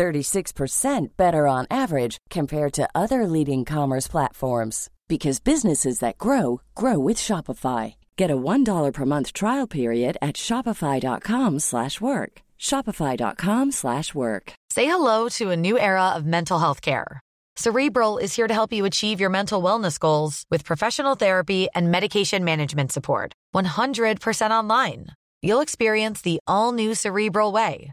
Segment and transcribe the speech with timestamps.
[0.00, 6.98] 36% better on average compared to other leading commerce platforms because businesses that grow grow
[6.98, 7.94] with Shopify.
[8.16, 12.32] Get a $1 per month trial period at shopify.com/work.
[12.68, 14.52] shopify.com/work.
[14.76, 17.20] Say hello to a new era of mental health care.
[17.56, 21.90] Cerebral is here to help you achieve your mental wellness goals with professional therapy and
[21.90, 23.32] medication management support.
[23.52, 25.06] 100% online.
[25.42, 27.92] You'll experience the all new Cerebral Way,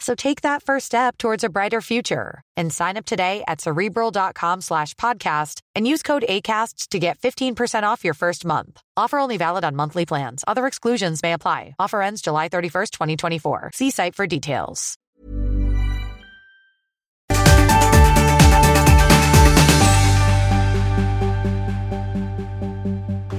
[0.00, 4.62] So take that first step towards a brighter future and sign up today at cerebral.com
[4.62, 8.80] slash podcast and use code ACAST to get 15% off your first month.
[8.96, 10.42] Offer only valid on monthly plans.
[10.48, 11.74] Other exclusions may apply.
[11.78, 13.70] Offer ends July 31st, 2024.
[13.74, 14.96] See site for details.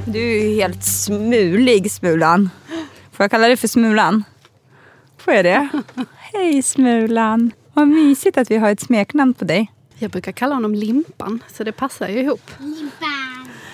[0.05, 2.49] Du är helt smulig, Smulan.
[3.11, 4.23] Får jag kalla dig för Smulan?
[5.17, 5.69] Får jag det?
[6.33, 7.51] Hej Smulan.
[7.73, 9.71] Vad mysigt att vi har ett smeknamn på dig.
[9.99, 12.51] Jag brukar kalla honom Limpan, så det passar ju ihop.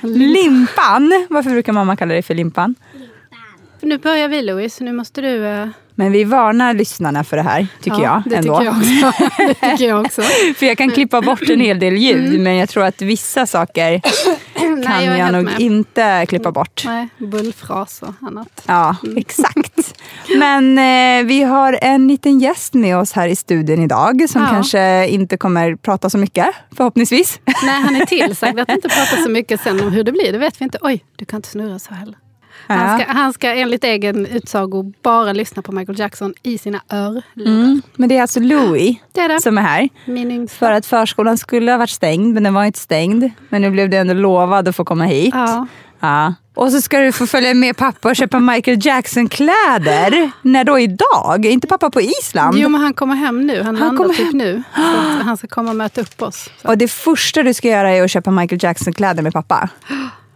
[0.01, 1.27] Limpan.
[1.29, 2.75] Varför brukar mamma kalla dig för Limpan?
[3.79, 5.45] För nu börjar vi Louise, så nu måste du...
[5.45, 5.67] eh,
[5.99, 8.31] Men vi varnar lyssnarna för det här, tycker ja, jag.
[8.31, 8.59] Det ändå.
[8.59, 9.23] tycker jag också.
[9.37, 10.21] det tycker jag också.
[10.55, 14.01] för jag kan klippa bort en hel del ljud, men jag tror att vissa saker
[14.53, 14.79] kan Mm.
[14.79, 15.59] Nej, jag jag, nog med.
[15.59, 16.81] inte klippa bort.
[16.85, 18.63] Nej, bullfras och annat.
[18.65, 19.95] Ja, exakt.
[20.37, 24.47] Men eh, vi har en liten gäst med oss här i studion idag som Ja.
[24.47, 27.39] kanske inte kommer prata så mycket, förhoppningsvis.
[27.63, 30.31] Nej, han är tillsagd att inte prata så mycket sen om hur det blir.
[30.31, 30.77] Det vet vi inte.
[30.81, 32.15] Oj, du kan inte snurra så heller.
[32.67, 37.23] Han ska, han ska enligt egen utsago bara lyssna på Michael Jackson i sina örlurar.
[37.45, 37.81] Mm.
[37.95, 39.41] Men det är alltså Louis Det är det.
[39.41, 39.89] som är här.
[40.05, 40.57] Min yngsta.
[40.57, 43.29] För att förskolan skulle ha varit stängd, men den var inte stängd.
[43.49, 45.33] Men nu blev du ändå lovad att få komma hit.
[45.33, 45.67] Ja.
[45.99, 46.33] Ja.
[46.55, 50.31] Och så ska du få följa med pappa och köpa Michael Jackson-kläder.
[50.41, 51.45] När då idag?
[51.45, 52.57] Är inte pappa på Island?
[52.57, 53.63] Jo, men han kommer hem nu.
[53.63, 54.37] Han, Han landar typ hem.
[54.37, 54.63] nu.
[55.23, 56.49] Han ska komma och möta upp oss.
[56.61, 56.67] Så.
[56.67, 59.69] Och det första du ska göra är att köpa Michael Jackson-kläder med pappa.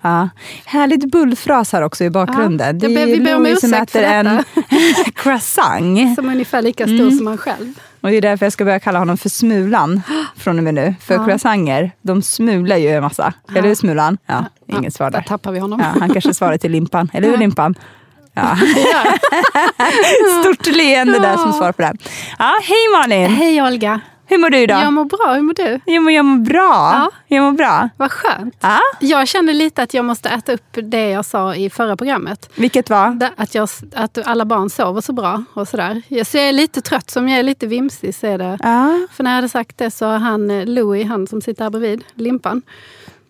[0.02, 0.30] Ja.
[0.66, 2.80] Härligt bullfras här också i bakgrunden.
[2.82, 4.44] Ja, det är vi ber om som äter en
[5.16, 6.16] croissant.
[6.16, 7.18] Som är ungefär lika stor Mm.
[7.18, 7.74] som han själv.
[8.02, 10.02] Och det är därför jag ska börja kalla honom för Smulan
[10.38, 10.96] från och med nu.
[11.02, 11.26] För Ja.
[11.26, 13.34] croissanter, de smular ju en massa.
[13.50, 14.18] Eller hur Smulan?
[14.26, 15.26] Ja, inget svar Där där.
[15.28, 15.80] tappar vi honom.
[15.80, 17.10] Ja, han kanske svarar till Limpan.
[17.14, 17.40] Eller hur Ja.
[17.40, 17.76] Limpan?
[18.34, 18.58] Ja.
[20.44, 21.94] Stort leende där som svar på det.
[22.40, 23.36] Ja, hej Malin!
[23.36, 24.02] Hej Olga.
[24.32, 24.84] Hur mår du idag?
[24.84, 25.80] Jag mår bra, hur mår du?
[25.86, 26.92] Jag mår, jag mår bra.
[26.94, 27.12] Ja.
[27.28, 27.90] Jag mår bra.
[27.98, 28.56] Vad skönt.
[28.62, 28.80] Ja.
[29.00, 32.50] Jag känner lite att jag måste äta upp det jag sa i förra programmet.
[32.56, 33.30] Vilket var?
[33.36, 36.02] Att, jag, att alla barn sover så bra och sådär.
[36.08, 38.58] Jag, så jag är lite trött, som jag är lite vimsig så är det.
[38.64, 41.64] Ja, För när jag hade sagt det så har han, eh, Louis, han som sitter
[41.64, 42.62] här bredvid, Limpan,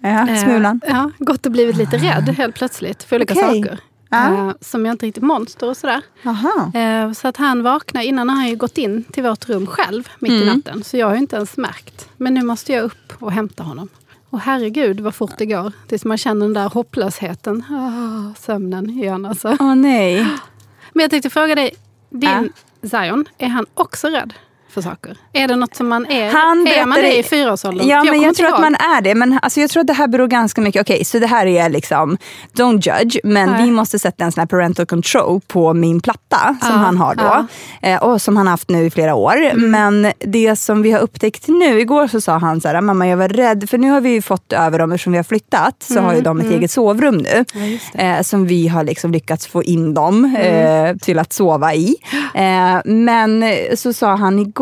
[0.01, 0.81] ja eh, Smulan.
[0.87, 3.63] ja, gått och blivit lite rädd helt plötsligt för olika Okej.
[3.63, 3.79] saker.
[4.11, 4.33] Ja.
[4.49, 6.01] Eh, som jag inte riktigt monster och sådär.
[6.23, 6.71] Jaha.
[6.81, 10.09] Eh, Så att han vaknar, innan har han ju gått in till vårt rum själv
[10.19, 10.55] mitt i Mm.
[10.57, 10.83] natten.
[10.83, 12.09] Så jag har ju inte ens märkt.
[12.17, 13.87] Men nu måste jag upp och hämta honom.
[14.29, 15.71] Och herregud vad fort det går.
[15.87, 17.63] Tills man känner den där hopplösheten.
[17.69, 19.57] Ah, sömnen igen alltså.
[19.59, 20.19] Åh nej.
[20.93, 21.71] Men jag tänkte fråga dig,
[22.09, 24.33] din Zion, är han också rädd
[24.71, 25.17] för saker?
[25.33, 26.29] Är det något som man är?
[26.31, 27.87] Han är man det i fyraårsåldern?
[27.87, 29.15] Ja, För men jag tror att man är det.
[29.15, 30.81] Men alltså, jag tror att det här beror ganska mycket...
[30.81, 32.17] Okej, så det här är liksom...
[32.53, 33.65] Don't judge, men Nej.
[33.65, 37.15] vi måste sätta en sån här parental control på min platta som Ja, han har
[37.15, 37.23] då.
[37.23, 37.45] ja.
[37.81, 37.95] Mm.
[37.97, 39.55] Eh, och som han haft nu i flera år.
[39.55, 43.17] Men det som vi har upptäckt nu, igår så sa han så här, mamma jag
[43.17, 46.13] var rädd, för nu har vi fått över dem, eftersom vi har flyttat, så har
[46.13, 47.45] ju de ett eget sovrum nu.
[47.55, 47.99] Mm, Ja.
[48.01, 50.85] Eh, som vi har liksom lyckats få in dem Mm.
[50.85, 51.95] eh, till att sova i.
[52.33, 53.43] Eh, men
[53.75, 54.60] så sa han igår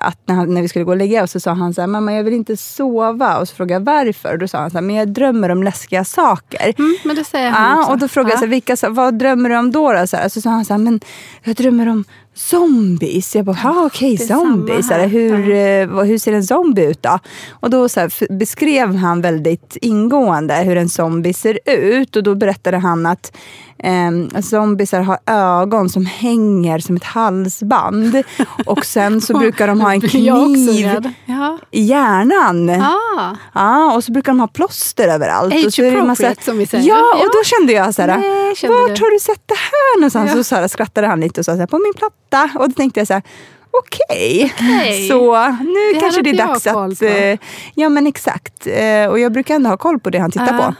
[0.00, 1.88] att när, han, när vi skulle gå och lägga oss så sa han så här,
[1.88, 3.38] mamma jag vill inte sova.
[3.38, 4.32] Och så frågade jag varför.
[4.32, 6.74] Och då sa han så här, men jag drömmer om läskiga saker.
[6.78, 7.92] Mm, men det säger han Ja, också.
[7.92, 9.92] och då frågade jag, så här, vilka, vad drömmer du om då?
[9.92, 10.06] då?
[10.06, 11.00] Så, här, så sa han så här, men
[11.42, 12.04] jag drömmer om
[12.38, 13.36] zombies.
[13.36, 14.90] Jag bara, okej, samma zombies.
[14.90, 15.06] här.
[15.08, 17.18] Hur, eh, vad- hur ser en zombie ut då?
[17.60, 22.16] Och då så här, beskrev han väldigt ingående hur en zombie ser ut.
[22.16, 23.32] Och då berättade han att
[23.78, 28.22] eh, zombiesar har ögon som hänger som ett halsband.
[28.66, 31.12] Och sen så brukar de ha en kniv.
[31.26, 31.58] Ja.
[31.70, 32.70] i hjärnan.
[32.70, 33.36] Ah.
[33.54, 35.54] Ja, och så brukar de ha plåster överallt.
[35.54, 36.88] Age och så är det appropriate, som vi säger.
[36.88, 37.18] Ja, Ja.
[37.18, 39.04] och då kände jag så här, Nej, kände vart du?
[39.04, 40.30] har du sett det här någonstans?
[40.30, 40.36] Ja.
[40.36, 42.27] Så, så här, skrattade han lite och sa så här, på min platta.
[42.58, 43.22] Och då tänkte jag så här,
[43.70, 44.54] okej.
[44.56, 45.08] Okej.
[45.08, 46.98] Så nu Det kanske det är jag dags koll att...
[46.98, 47.04] på.
[47.04, 47.38] eh,
[47.74, 48.66] Ja men exakt.
[48.66, 50.58] Eh, Och jag brukar ändå ha koll på det han tittar Ja.
[50.66, 50.74] på.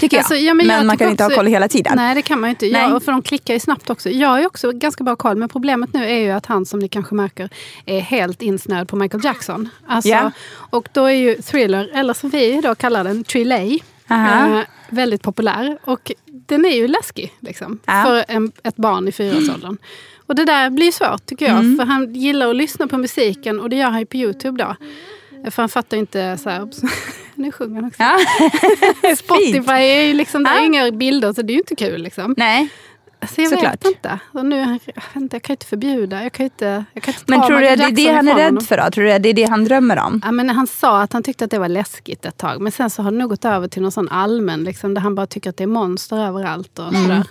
[0.00, 0.20] Tycker jag.
[0.22, 1.92] Alltså, ja, men men jag man kan inte ha också- koll hela tiden.
[1.96, 2.64] Nej, det kan man ju inte.
[2.78, 2.90] Nej.
[2.90, 4.10] Ja, för de klickar ju snabbt också.
[4.10, 6.88] Jag ju också ganska bra koll, men problemet nu är ju att han, som ni
[6.88, 7.48] kanske märker,
[7.86, 9.68] är helt insnöad på Michael Jackson.
[9.86, 10.30] Alltså, Ja.
[10.52, 13.78] Och då är ju Thriller, eller som vi då kallar den, Trillay,
[14.10, 14.58] eh,
[14.90, 15.78] väldigt populär.
[15.84, 18.02] Och den är ju läskig liksom, Ja.
[18.06, 19.76] för en, ett barn i fyraårsåldern.
[20.30, 21.76] Och det där blir svårt tycker jag, Mm.
[21.78, 24.76] för han gillar att lyssna på musiken och det gör han ju på Youtube då.
[25.50, 26.68] För han fattar inte så här,
[27.34, 28.02] nu sjunger han också.
[28.02, 29.16] Ja.
[29.16, 30.64] Spotify är ju liksom, det är Ja.
[30.64, 32.02] inga bilder så det är ju inte kul.
[32.02, 32.34] Liksom.
[32.36, 32.68] Nej.
[33.34, 33.72] Så jag Såklart.
[33.72, 34.18] vet inte.
[34.32, 34.68] Och nu, jag,
[35.22, 35.36] inte.
[35.36, 36.22] jag kan inte förbjuda.
[36.22, 38.34] Jag kan inte, jag kan inte Men tror du att det är det han är
[38.34, 38.90] rädd för då?
[38.90, 40.20] Tror du att det är det han drömmer om?
[40.24, 42.60] Ja, men han sa att han tyckte att det var läskigt ett tag.
[42.60, 45.14] Men sen så har det nog gått över till någon sån allmän, liksom, där han
[45.14, 46.78] bara tycker att det är monster överallt.
[46.78, 47.02] Och Mm.
[47.02, 47.24] sådär.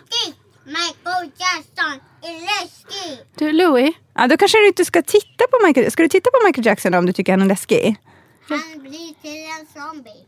[0.69, 3.25] Michael Jackson är läskig.
[3.35, 6.47] Du Louis, Ja, då kanske du inte ska titta på Michael Ska du titta på
[6.47, 7.95] Michael Jackson om du tycker han är läskig?
[8.49, 10.25] Han blir till en zombie.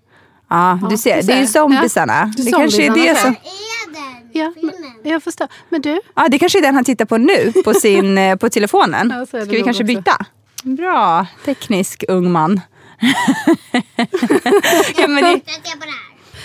[0.49, 1.23] Ja, du du ser.
[1.23, 1.59] Det är ju ser.
[1.59, 2.33] zombisarna.
[2.37, 2.43] Ja.
[2.43, 3.29] Det kanske är det som...
[3.29, 4.91] Är den ja, men, filmen?
[5.03, 5.47] jag förstår.
[5.69, 8.49] Men du, Ja, det kanske är den han tittar på nu på, sin, eh, på
[8.49, 9.13] telefonen.
[9.17, 9.95] Ja, Ska vi kanske också.
[9.95, 10.25] byta?
[10.63, 12.61] Bra, teknisk ung man.
[14.97, 15.85] ja, men det, Jag ser på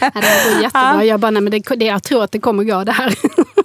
[0.01, 1.05] det går jättebra.
[1.05, 3.15] Jag, bara, nej, men det, det, jag tror att det kommer gå det här.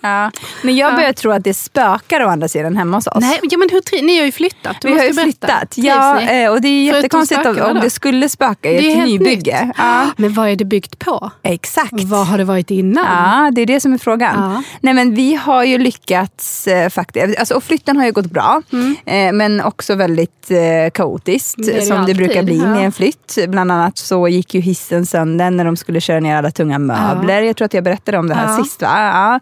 [0.10, 0.32] ja.
[0.62, 3.18] men jag börjar tro att det spökar å andra sidan hemma hos oss.
[3.22, 4.78] nej, ja, men hur, ni har ju flyttat.
[4.82, 5.74] Du vi har ju flyttat.
[5.78, 9.72] Ja, eh, och det är jättekonstigt om, om det skulle spöka i Det ett nybygge.
[9.78, 11.32] Ja, Men vad är det byggt på?
[11.44, 12.04] exakt.
[12.04, 13.06] Vad har det varit innan?
[13.06, 14.36] Ja, det är det som är frågan.
[14.54, 14.64] Ja.
[14.82, 17.40] Nej, men vi har ju lyckats eh, faktiskt.
[17.40, 18.62] Alltså, och flytten har ju gått bra,
[19.06, 21.74] eh, men också väldigt eh, kaotiskt Mm.
[21.74, 22.68] Det det som det alltid, brukar bli ja.
[22.68, 23.38] med en flytt.
[23.48, 27.42] Bland annat så gick ju hissen sönder när de skulle köra ner alla tunga möbler.
[27.42, 28.64] Jag tror att jag berättade om det här Ja.
[28.64, 28.88] sist va?
[28.94, 29.40] Ja.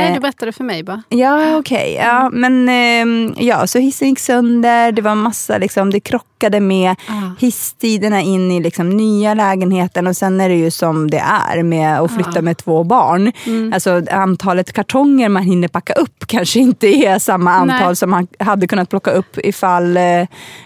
[0.00, 1.02] Nej, Eh, du berättade för mig bara.
[1.08, 1.94] Ja, okej.
[1.94, 4.92] Ja, men ehm, ja, så hissen gick sönder.
[4.92, 7.32] Det var massa, liksom, det krockade med Ja.
[7.38, 10.06] hisstiderna in i liksom, nya lägenheten.
[10.06, 13.32] Och sen är det ju som det är med att flytta med två barn.
[13.46, 13.72] Mm.
[13.72, 17.96] Alltså antalet kartonger man hinner packa upp kanske inte är samma antal Nej.
[17.96, 20.20] som man hade kunnat plocka upp ifall eh,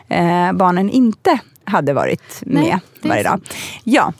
[0.09, 3.41] eh, barnen inte hade varit med Nej, varje dag.
[3.85, 4.13] Ja.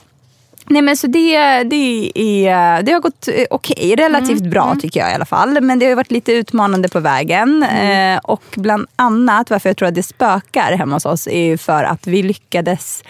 [0.67, 4.99] Nej men så det, det, är, det har gått eh, okej, relativt Mm, bra tycker
[4.99, 5.61] jag i alla fall.
[5.61, 7.63] Men det har varit lite utmanande på vägen.
[7.63, 8.15] Mm.
[8.15, 11.57] Eh, och bland annat varför jag tror att det spökar hemma hos oss är ju
[11.57, 13.03] för att vi lyckades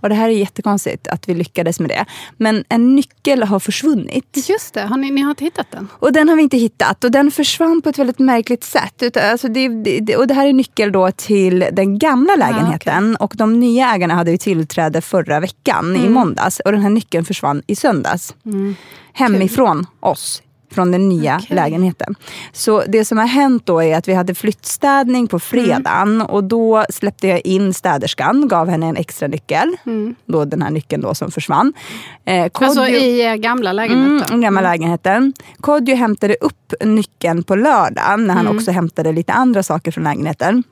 [0.00, 2.04] och det här är jättekonstigt att vi lyckades med det.
[2.36, 4.48] Men en nyckel har försvunnit.
[4.48, 5.88] Just det, har ni, ni har inte hittat den?
[5.92, 9.02] Och den har vi inte hittat och den försvann på ett väldigt märkligt sätt.
[9.02, 9.68] Utan, Alltså det,
[10.00, 14.14] det, och det här är nyckel då till den gamla lägenheten och de nya ägarna
[14.14, 18.34] hade ju tillträde förra veckan i måndags och den här nyckeln försvann i söndags.
[19.12, 20.42] Hemifrån oss.
[20.72, 21.56] Från den nya Okej.
[21.56, 22.14] lägenheten.
[22.52, 26.84] Så det som har hänt då är att vi hade flyttstädning på fredagen och då
[26.90, 29.76] släppte jag in städerskan, gav henne en extra nyckel.
[30.26, 31.72] Då den här nyckeln då som försvann.
[32.24, 34.30] Eh, Alltså Kodjo- i er gamla lägenhet?
[34.30, 35.32] Mm, gamla lägenheten.
[35.60, 38.56] Kodjo hämtade upp nyckeln på lördagen när han Mm.
[38.56, 40.62] också hämtade lite andra saker från lägenheten.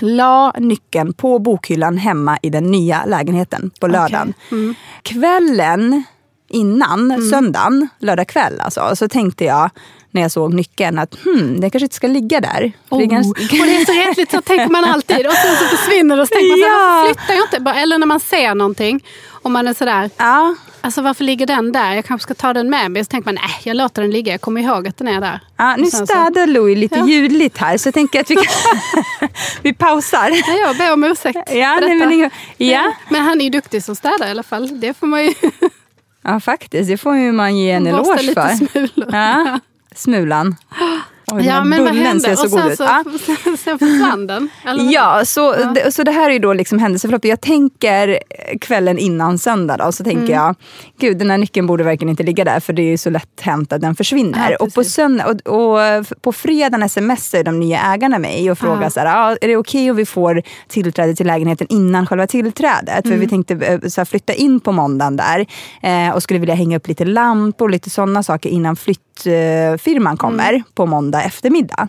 [0.00, 4.34] La nyckeln på bokhyllan hemma i den nya lägenheten på lördagen.
[4.52, 4.74] Mm.
[5.02, 6.02] Kvällen
[6.50, 9.70] innan, söndagen, lördag kväll alltså, så tänkte jag
[10.12, 12.72] när jag såg nyckeln att hmm, den kanske inte ska ligga där.
[12.88, 13.08] För det Oh.
[13.10, 15.26] ganska- Och det är så rättigt, så tänker man alltid.
[15.26, 17.02] Och sen så försvinner det och så tänker man så här, Ja.
[17.02, 17.80] varför flyttar jag inte?
[17.80, 19.04] Eller när man ser någonting
[19.42, 21.94] och man är sådär, Ja, alltså varför ligger den där?
[21.94, 23.04] Jag kanske ska ta den med mig.
[23.04, 25.40] Så tänker man, nej jag låter den ligga, jag kommer ihåg att den är där.
[25.56, 27.06] ja, nu sen så- städar Louis lite Ja.
[27.06, 28.44] ljudligt här så jag tänker att vi, kan
[29.62, 30.30] vi pausar.
[30.48, 31.44] Ja, jag ber om ursäkt Ja,
[31.80, 32.08] för nej, detta.
[32.08, 32.92] men, ja.
[33.10, 34.80] Men han är ju duktig som städare i alla fall.
[34.80, 35.34] Det får man ju
[36.22, 36.88] ja, faktiskt.
[36.90, 38.66] Det får ju man ge en eloge för.
[38.66, 39.14] smulor.
[39.14, 39.60] Ja,
[39.94, 40.56] smulan.
[41.32, 42.20] Oj, Ja, men vad hände?
[42.20, 43.20] ser så Och god sen, ut.
[43.20, 44.48] så, sen, sen försvann den?
[44.90, 45.64] Ja, så, Ja.
[45.74, 47.28] Det, så det här är ju då liksom händelseförloppet.
[47.28, 50.32] Jag tänker eh, kvällen innan söndag då, så tänker Mm.
[50.34, 50.54] jag,
[51.00, 53.40] gud den här nyckeln borde verkligen inte ligga där för det är ju så lätt
[53.40, 54.50] hänt att den försvinner.
[54.50, 58.82] Ja, och, på söndag, och, och på fredagen smsar de nya ägarna mig och frågar
[58.82, 58.90] Ja.
[58.90, 63.04] så här, ah, är det okej om vi får tillträde till lägenheten innan själva tillträdet?
[63.04, 63.10] Mm.
[63.18, 65.46] För vi tänkte eh, så här, flytta in på måndagen där
[65.82, 70.16] eh, och skulle vilja hänga upp lite lampor och lite sådana saker innan flytt flyttfirman
[70.16, 71.88] kommer på måndag eftermiddag.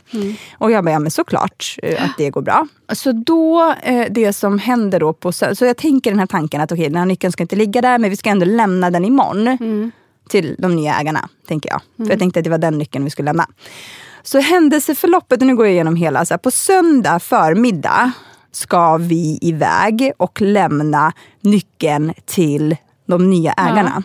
[0.57, 2.67] Och jag bara, ja men såklart eh, att det går bra.
[2.93, 6.71] Så då, eh, det som händer då på så jag tänker den här tanken att
[6.71, 9.57] okej, den här nyckeln ska inte ligga där, men vi ska ändå lämna den imorgon
[10.29, 11.81] till de nya ägarna, tänker jag.
[11.97, 13.47] För jag tänkte att det var den nyckeln vi skulle lämna.
[14.23, 18.11] Så händelseförloppet, och nu går jag igenom hela, så här, på söndag förmiddag
[18.51, 22.75] ska vi iväg och lämna nyckeln till
[23.07, 24.03] de nya ägarna.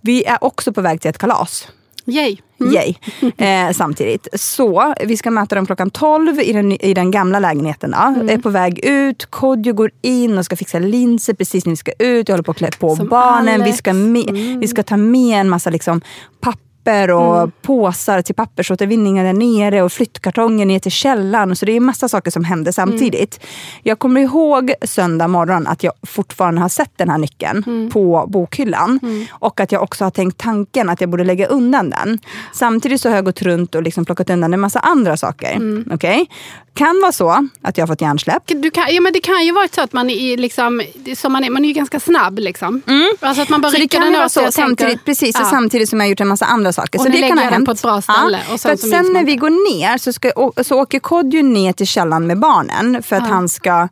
[0.00, 1.68] Vi är också på väg till ett kalas.
[2.06, 2.36] Yay.
[2.58, 2.94] Yay.
[3.38, 4.28] Eh, samtidigt.
[4.34, 7.90] Så vi ska möta dem klockan 12 i den, i den gamla lägenheten.
[7.90, 7.96] Då.
[7.96, 8.28] Mm.
[8.28, 11.92] Är på väg ut, Kodjo går in och ska fixa linser precis när vi ska
[11.98, 12.28] ut.
[12.28, 13.64] Jag håller på att klä på Som barnen.
[13.64, 16.00] Vi ska, med, vi ska ta med en massa liksom,
[16.40, 16.65] papper
[17.10, 17.52] och Mm.
[17.62, 21.56] påsar till pappersåtervinningen där nere och flyttkartonger ner till källaren.
[21.56, 23.40] Så det är massa saker som händer samtidigt.
[23.82, 27.90] Jag kommer ihåg söndag morgon att jag fortfarande har sett den här nyckeln Mm.
[27.90, 29.00] på bokhyllan.
[29.30, 32.18] Och att jag också har tänkt tanken att jag borde lägga undan den.
[32.52, 35.52] Samtidigt så har jag gått runt och liksom plockat undan en massa andra saker.
[35.52, 35.84] Mm.
[35.92, 36.26] Okej?
[36.74, 38.42] Kan vara så att jag har fått hjärnsläpp.
[38.46, 40.82] Du kan, ja, men det kan ju vara så att man är, liksom,
[41.16, 42.38] som man är, man är ju ganska snabb.
[42.38, 42.82] Liksom.
[43.20, 45.36] Alltså att man bara Så rycker kan den åt sig så och tänker- samtidigt, precis,
[45.38, 45.44] Ja.
[45.50, 46.98] samtidigt som jag har gjort en massa andra saker.
[46.98, 47.66] Och så det lägger kan ha den hänt.
[47.66, 50.30] på ett bra ställe, och sen sen när man vi går ner så, ska,
[50.62, 53.88] så åker Kodjo ner till källaren med barnen för att han ska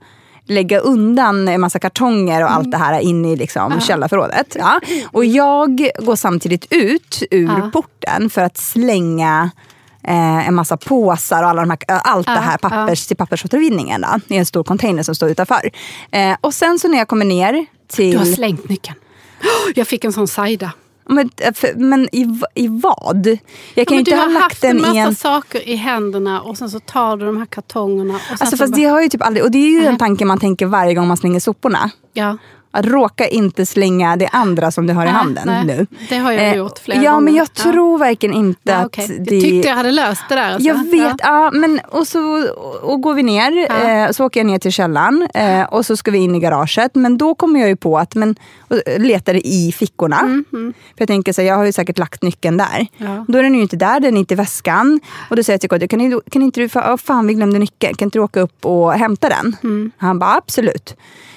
[0.46, 2.58] lägga undan en massa kartonger och Mm.
[2.58, 4.56] allt det här in i liksom källarförrådet.
[4.58, 4.80] Ja.
[5.12, 7.70] Och jag går samtidigt ut ur Ja.
[7.72, 9.50] porten för att slänga
[10.08, 14.34] eh, en massa påsar och alla de här, allt det här pappers, till pappersåtervinningen då,
[14.34, 15.70] i en stor container som står utanför.
[16.10, 18.12] Eh, och sen så när jag kommer ner till...
[18.12, 18.96] Du har slängt nyckeln.
[19.74, 20.72] Jag fick en sån sajda.
[21.06, 23.26] Men, eh, för, men i, i vad?
[23.26, 23.38] Jag
[23.75, 25.14] Ja, kan men inte du ha har lagt haft en den massa i en...
[25.14, 28.14] saker i händerna och sen så tar du de här kartongerna.
[28.14, 29.99] Och Alltså så fast bara, det har ju typ aldrig, och det är ju en
[29.99, 31.90] tanke man tänker varje gång man slänger soporna.
[32.12, 32.37] ja.
[32.76, 35.64] Att råka inte slänga det andra som du har i handen nej.
[35.64, 35.87] nu.
[36.09, 37.25] Det har jag Eh, gjort flera Ja gånger.
[37.25, 37.62] men jag Ja.
[37.62, 39.07] tror verkligen inte Ja, att okej.
[39.21, 39.35] det...
[39.35, 40.52] Jag tyckte jag hade löst det där.
[40.52, 40.69] Alltså.
[40.69, 41.50] Jag vet, ja.
[41.54, 42.49] men och så
[42.83, 46.11] och går vi ner, eh, så åker jag ner till källaren eh, och så ska
[46.11, 46.95] vi in i garaget.
[46.95, 48.37] Men då kommer jag ju på att, men,
[48.69, 50.19] och letar i fickorna.
[50.50, 52.87] För jag tänker så här, jag har ju säkert lagt nyckeln där.
[52.99, 53.25] Mm.
[53.28, 55.00] Då är den ju inte där, den är inte i väskan.
[55.31, 57.95] Och då säger jag till Kodjo, kan, kan inte du, oh, fan vi glömde nyckeln,
[57.95, 59.57] kan inte du åka upp och hämta den?
[59.62, 59.90] Mm.
[59.99, 60.97] Han bara absolut.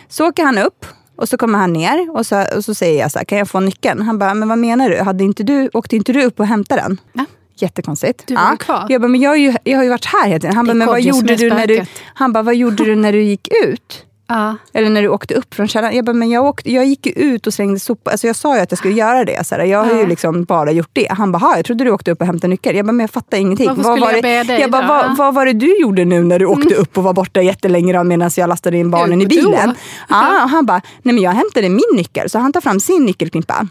[0.10, 0.86] Så åker han upp.
[1.18, 3.50] Och så kommer han ner och så, och så säger jag så här, kan jag
[3.50, 4.02] få nyckeln?
[4.02, 4.98] Han bara, men vad menar du?
[5.02, 6.98] Hade inte du åkte inte du upp och hämtade den?
[7.14, 7.26] Ja.
[7.60, 8.28] Jättekonstigt.
[8.28, 8.86] Du var ju kvar.
[8.90, 10.56] Jag bara, men jag har ju, jag har ju varit här hela tiden.
[10.56, 11.86] Han bara, men vad gjorde du när du...
[12.14, 14.06] Han bara, vad gjorde du när du gick ut?
[14.30, 14.56] Ja.
[14.74, 15.96] Eller när du åkte upp från källaren.
[15.96, 18.12] Jag bara, men jag, åkte, jag gick ju ut och slängde sopor.
[18.12, 19.48] Alltså jag sa ju att jag skulle göra det.
[19.48, 20.08] Så här, jag har ju Ja.
[20.08, 21.08] liksom bara gjort det.
[21.12, 22.78] Han bara, "Ha, jag trodde du åkte upp och hämtade nyckeln.
[22.78, 23.68] Jag bara, men jag fattar ingenting.
[23.68, 26.24] Varför Vad var jag det, dig jag bara, vad, vad var det du gjorde nu
[26.24, 29.30] när du åkte upp och var borta jättelänge medan jag lastade in barnen i Ut
[29.30, 29.76] bilen?
[30.10, 32.30] Ja, och han bara, nej men jag hämtade min nyckel.
[32.30, 33.68] Så han tar fram sin nyckelknippa.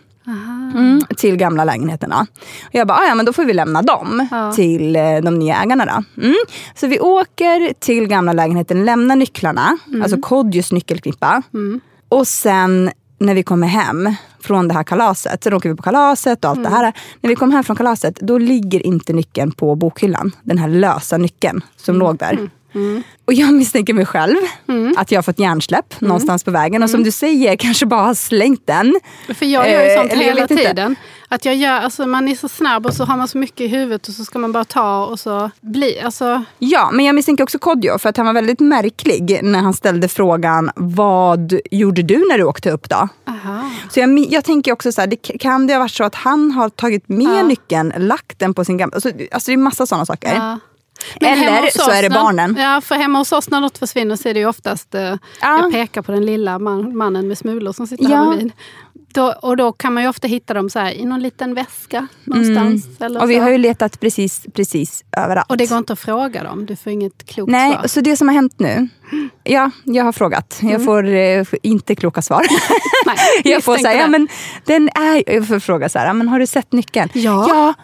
[0.74, 2.26] Mm, till gamla lägenheterna.
[2.64, 4.52] Och jag bara, "Ah, ja men då får vi lämna dem Ja.
[4.52, 6.22] till eh, de nya ägarna då.
[6.22, 6.36] Mm.
[6.74, 11.42] Så vi åker till gamla lägenheten, lämnar nycklarna, alltså Kodjos nyckelknippa.
[12.08, 16.44] Och sen när vi kommer hem från det här kalaset, så åker vi på kalaset
[16.44, 16.92] och allt det här.
[17.20, 20.32] När vi kommer hem från kalaset, då ligger inte nyckeln på bokhyllan.
[20.42, 22.50] Den här lösa nyckeln som låg där.
[23.24, 24.36] Och jag misstänker mig själv,
[24.96, 26.82] att jag har fått hjärnsläpp någonstans på vägen.
[26.82, 28.94] Och som du säger, kanske bara har slängt den.
[29.34, 30.56] För jag gör ju Eh, sånt jag hela inte.
[30.56, 30.96] tiden.
[31.28, 33.66] Att jag gör, alltså man är så snabb och så har man så mycket i
[33.68, 36.00] huvudet och så ska man bara ta och så bli.
[36.00, 39.74] Alltså, Ja, men jag misstänker också Kodjo för att han var väldigt märklig när han
[39.74, 43.08] ställde frågan vad gjorde du när du åkte upp då?
[43.28, 43.70] aha.
[43.90, 46.50] Så jag, jag tänker också så här, det, kan det ha varit så att han
[46.50, 47.42] har tagit med Ja.
[47.42, 48.94] nyckeln, lagt den på sin gamla...
[48.94, 50.34] Alltså, alltså det är massa sådana saker.
[50.34, 50.58] Ja.
[51.20, 52.56] Men Eller så är det när- barnen.
[52.58, 55.16] Ja, för hemma hos oss när något försvinner så är det ju oftast eh, Ja.
[55.40, 58.16] jag pekar på den lilla man, mannen med smulor som sitter Ja.
[58.16, 58.52] här bredvid.
[59.14, 62.06] Då, och då kan man ju ofta hitta dem så här, i någon liten väska
[62.24, 62.86] någonstans.
[63.00, 63.22] Eller Mm.
[63.22, 63.40] Och vi så.
[63.42, 65.50] har ju letat precis, precis överallt.
[65.50, 67.86] och det går inte att fråga dem, du får inget klokt Nej, svar.
[67.86, 68.88] så det som har hänt nu.
[69.44, 70.58] Ja, jag har frågat.
[70.62, 72.46] Jag får eh, inte kloka svar.
[73.06, 74.28] Nej, jag får säga, ja men
[74.64, 75.32] den är...
[75.34, 77.08] Jag får fråga så här, men har du sett nyckeln?
[77.14, 77.46] Ja.
[77.48, 77.74] ja.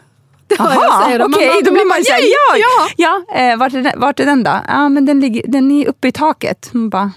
[0.59, 2.63] Jaha, okej, bara- då blir man såhär, "Yay!"
[2.97, 3.23] ja!
[3.29, 3.37] ja.
[3.41, 4.59] Eh, vart, är den, vart är den då?
[4.69, 6.69] Ja, men den, ligger, den är uppe i taket.
[6.73, 7.11] Man bara,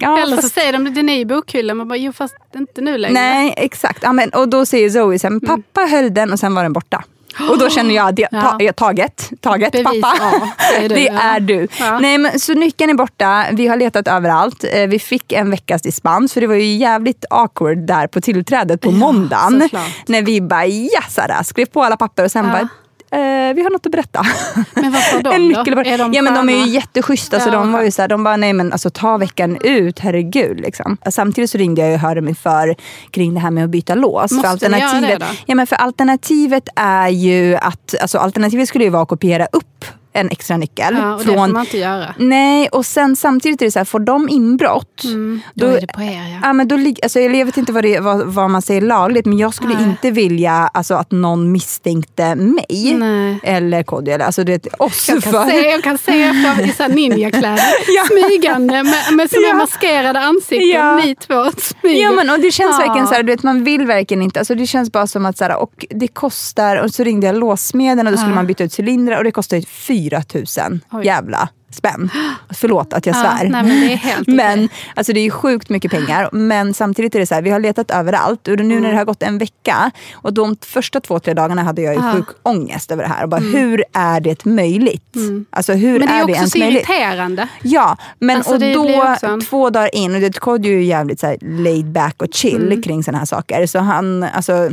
[0.00, 2.80] ja, Eller så fast, säger de den är i bokhyllan, man bara, jo fast inte
[2.80, 3.14] nu längre.
[3.14, 4.02] nej, exakt.
[4.02, 6.62] Ja, men, och då säger Zoe, så här, men pappa höll den och sen var
[6.62, 7.04] den borta.
[7.50, 8.56] Och då känner jag, det, ta, Ja.
[8.58, 10.26] ja, taget, taget Bevis pappa.
[10.26, 11.20] A, säger du, det ja.
[11.20, 11.68] är du.
[11.80, 11.98] Ja.
[11.98, 14.64] Nej, men, så nyckeln är borta, vi har letat överallt.
[14.72, 18.80] Eh, Vi fick en veckas dispens för det var ju jävligt awkward där på tillträdet
[18.80, 19.60] på måndagen.
[19.60, 19.88] såklart.
[20.06, 22.52] När vi bara, ja, här, skrev på alla papper och sen Ja.
[22.52, 22.68] bara
[23.10, 24.22] eh, vi har något att berätta.
[24.74, 25.60] Men vad sa de en då?
[25.60, 27.38] Är de ja men de är ju jätteschyssta.
[27.38, 30.60] Ja, de var ju så här, de bara, nej men alltså ta veckan ut, herregud.
[30.60, 30.96] Liksom.
[31.10, 32.76] Samtidigt så ringde jag och hörde mig för
[33.10, 34.30] kring det här med att byta lås.
[34.30, 35.26] Måste för ni göra det alternativet, då?
[35.46, 39.84] ja, men för alternativet är ju att, alltså alternativet skulle ju vara att kopiera upp
[40.12, 40.94] en extra nyckel.
[40.98, 42.14] Ja, och det får man inte göra.
[42.18, 45.86] Nej, och sen samtidigt är det så här, får de inbrott, Mm, Då, är det
[45.86, 46.38] på er ja.
[46.42, 49.38] Ja, men då, alltså, jag vet inte vad, det, vad, vad man säger lagligt, men
[49.38, 49.84] jag skulle Nej.
[49.84, 52.94] inte vilja alltså, att någon misstänkte mig.
[52.98, 53.38] Nej.
[53.42, 55.46] Eller Kodjo, eller alltså, det, oss Jag kan, för...
[55.50, 58.04] se, jag kan se er fram i ninjakläder, Ja.
[58.28, 59.54] smygande med, med såna Ja.
[59.54, 60.68] maskerade ansikten.
[60.68, 60.96] Ja.
[60.96, 62.02] Ni två smyger.
[62.02, 62.86] Ja men och det känns Ja.
[62.86, 65.38] verkligen så här, du vet, man vill verkligen inte, alltså det känns bara som att
[65.38, 68.64] så här, och det kostar, och så ringde jag låssmeden och då skulle man byta
[68.64, 69.62] ut cylindrar och det kostar ju
[69.98, 71.06] 4 000 Oj.
[71.06, 72.10] jävla spänn.
[72.50, 73.48] Förlåt att jag Ja, svär.
[73.48, 74.68] nej, men det är helt men okej.
[74.96, 76.28] alltså det är ju sjukt mycket pengar.
[76.32, 78.82] Men samtidigt är det så här, vi har letat överallt och nu Mm.
[78.82, 82.00] när det har gått en vecka och de första två, tre dagarna hade jag ju
[82.00, 82.12] Ja.
[82.12, 83.22] sjuk ångest över det här.
[83.22, 85.14] Och bara, Hur är det möjligt?
[85.50, 85.98] Alltså hur Mm.
[85.98, 86.88] men det är är det också ens så möjligt?
[86.88, 87.48] irriterande.
[87.62, 91.26] Ja, men Alltså, och då också två dagar in, och det är ju jävligt så
[91.26, 92.82] här laid back och chill Mm.
[92.82, 93.66] kring sådana här saker.
[93.66, 94.70] Så han, alltså,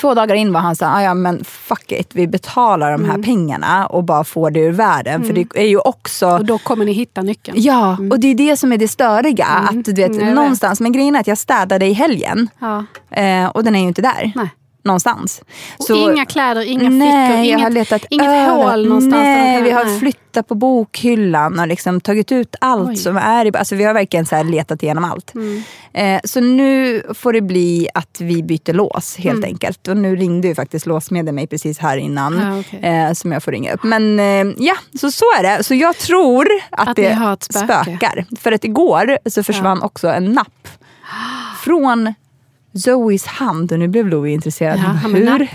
[0.00, 3.04] två dagar in var han så här, "Ah, ja men fuck it, vi betalar de
[3.04, 3.22] här Mm.
[3.22, 5.24] pengarna och bara får det ur världen.
[5.24, 7.56] För det är ju också Och då kommer ni hitta nyckeln.
[7.60, 9.46] Ja, och det är det som är det störiga.
[9.46, 10.34] Att du vet, Mm, vet.
[10.34, 12.84] någonstans, men grejen är att jag städade i helgen Ja.
[13.10, 14.32] eh, och den är ju inte där.
[14.34, 14.48] Nej.
[14.88, 15.42] Någonstans.
[15.78, 19.12] Och inga kläder, inga nej, fickor, jag inget, har letat inget över- hål någonstans.
[19.22, 19.98] Nej, vi har nej.
[19.98, 22.96] flyttat på bokhyllan och liksom tagit ut allt Oj.
[22.96, 23.50] som är i...
[23.58, 25.34] Alltså vi har verkligen så letat igenom allt.
[25.34, 25.62] Mm.
[25.92, 29.48] Eh, så nu får det bli att vi byter lås helt Mm.
[29.50, 29.88] enkelt.
[29.88, 32.38] Och nu ringde ju faktiskt låsmeden mig precis här innan.
[32.38, 32.90] Ja, okej.
[32.90, 33.82] eh, som jag får ringa upp.
[33.82, 35.64] Men eh, ja, så så är det.
[35.64, 38.24] Så jag tror att, Att det spökar.
[38.40, 40.68] För att igår så försvann också en napp
[41.64, 42.14] från
[42.78, 43.72] Zoes hand.
[43.72, 44.78] Och nu blev Louie intresserad.
[44.78, 45.48] Ja, hur?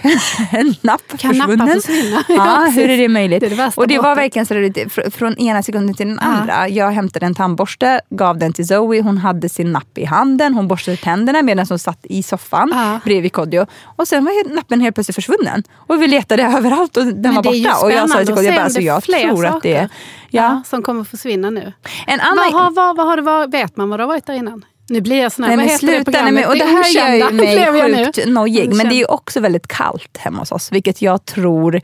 [0.51, 1.82] en napp Kan försvunnen?
[1.82, 2.24] försvinna?
[2.30, 3.39] Ja, hur är det möjligt?
[3.39, 6.68] Det är det och det var verkligen så från ena sekunden till den andra.
[6.70, 9.01] Jag hämtade en tandborste, gav den till Zoe.
[9.01, 10.53] Hon hade sin napp i handen.
[10.53, 13.00] Hon borstade tänderna medan hon satt i soffan Ja.
[13.06, 13.65] bredvid Kodjo.
[13.84, 15.63] Och sen var nappen helt plötsligt försvunnen.
[15.75, 17.86] Och vi letade överallt och den Men var borta.
[17.86, 19.89] Och jag sa till Kodjo, jag, bara, alltså, jag tror att det är...
[20.30, 20.62] Ja.
[20.65, 21.74] Som kommer försvinna nu.
[22.08, 22.53] En Vad annan...
[22.53, 24.65] har, vad, vad har det varit, vet man vad det har varit där innan?
[24.89, 26.33] Nu blir jag sån här, Nej, vad men heter det nej, programmet?
[26.33, 28.73] men, och det är här gör ju mig sjukt nojig.
[28.73, 30.71] Men det är ju också väldigt kallt hemma hos oss.
[30.71, 31.81] Vilket jag tror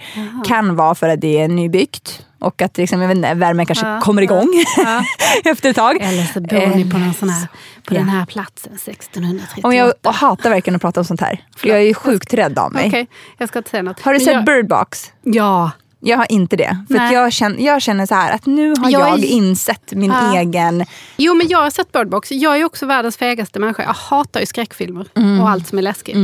[0.47, 2.25] kan vara för att det är nybyggt.
[2.39, 5.03] Och att liksom, jag inte, värmen kanske Ja, kommer igång Ja.
[5.51, 5.97] efter ett tag.
[6.01, 7.47] Eller så bor ni på, någon sån här,
[7.85, 7.99] på Ja.
[7.99, 9.67] den här platsen 1638.
[9.67, 11.43] Och jag och hatar verkligen att prata om sånt här.
[11.57, 12.87] För jag är ju sjukt rädd av mig.
[12.87, 13.07] Okej,
[13.37, 13.99] jag ska inte säga något.
[13.99, 15.11] Har du Men sett jag, Bird Box?
[15.23, 15.71] Ja.
[16.01, 16.77] Jag har inte det.
[16.87, 20.11] För jag, känner, jag känner så här att nu har Jag jag, är- insett min
[20.11, 20.37] Ja.
[20.37, 20.85] egen...
[21.17, 22.31] Jo, men jag har sett Bird Box.
[22.31, 23.83] Jag är också världens fegaste människa.
[23.83, 25.39] Jag hatar ju skräckfilmer Mm.
[25.41, 26.15] och allt som är läskigt.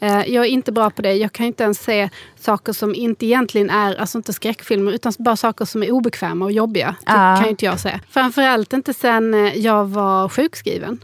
[0.00, 1.12] Eh, jag är inte bra på det.
[1.14, 2.08] Jag kan inte ens se
[2.40, 6.52] saker som inte egentligen är, alltså inte skräckfilmer, utan bara saker som är obekväma och
[6.52, 6.86] jobbiga.
[7.00, 7.36] Det Ja.
[7.36, 8.00] kan ju inte jag se.
[8.10, 10.98] Framförallt inte sen eh, jag var sjukskriven.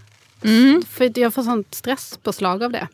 [0.44, 0.82] Mm.
[0.90, 2.88] För jag får sånt stresspåslag av det.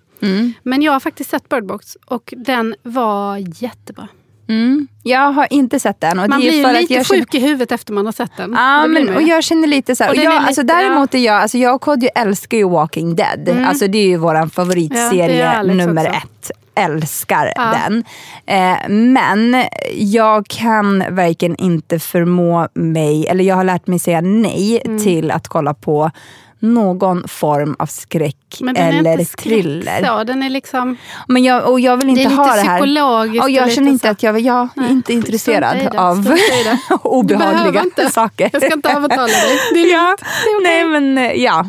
[0.62, 4.08] Men jag har faktiskt sett Bird Box och den var jättebra.
[4.48, 4.88] Mm.
[5.02, 6.18] Jag har inte sett den.
[6.18, 8.12] Och Man blir för ju att lite jag känner- sjuk i huvudet efter man har
[8.12, 8.52] sett den.
[8.56, 10.10] Ja, Det men, och jag känner lite så här.
[10.10, 13.16] Och Och jag, alltså, lite- däremot är jag, alltså, jag och Kodjo älskar ju Walking
[13.16, 13.48] Dead.
[13.66, 16.16] Alltså, det är ju vår Ja, favoritserie Alex nummer också.
[16.18, 16.50] ett.
[16.74, 17.74] Älskar Ja.
[17.88, 18.04] den.
[18.46, 24.82] Eh, men jag kan verkligen inte förmå mig, eller jag har lärt mig säga nej
[24.84, 24.98] Mm.
[24.98, 26.10] till att kolla på
[26.60, 28.36] någon form av skräck
[28.76, 30.04] eller thriller.
[30.06, 30.24] så.
[30.24, 30.96] Den är liksom...
[31.28, 32.78] Men jag, och jag vill inte Det ha det här.
[32.78, 36.34] psykologiskt Och jag känner inte så- att jag, jag är Nej, inte intresserad det, av
[37.02, 38.50] obehagliga saker.
[38.52, 39.58] Jag ska inte övertala dig.
[39.72, 40.16] Det är ja.
[40.44, 40.62] Det är.
[40.62, 41.64] Nej men eh, ja.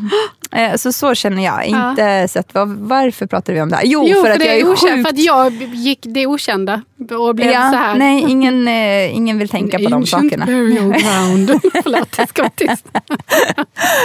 [0.56, 1.66] Eh, Så så känner jag.
[1.66, 3.84] Inte sett, var, varför pratar vi om det här?
[3.86, 5.08] Jo, Jo, för, att det jag är okänt, sjukt...
[5.08, 6.82] för att jag gick det okända
[7.20, 7.96] och blev ja, så här.
[7.96, 10.46] Nej, ingen, eh, ingen vill tänka på de sakerna.
[10.46, 11.62] burial ground.
[11.84, 12.50] Förlåt, jag ska.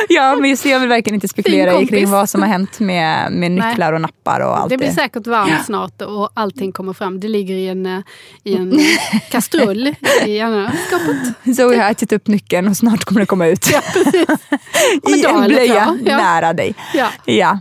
[0.09, 3.33] Ja, men just, jag vill verkligen inte spekulera i kring vad som har hänt med,
[3.33, 7.21] med nycklar och nappar och allt Det blir säkert varmt snart och allting kommer fram.
[7.21, 7.99] Det ligger i en, eh,
[8.45, 9.87] i en eh, kastrull
[10.27, 10.41] i
[10.89, 11.57] skåpet.
[11.57, 13.67] Zoe har ätit upp nyckeln och snart kommer det komma ut.
[15.03, 15.99] Om en I en blöja.
[16.05, 16.34] Ja.
[16.35, 16.75] Nära dig.
[16.95, 17.59] Ja, Ja.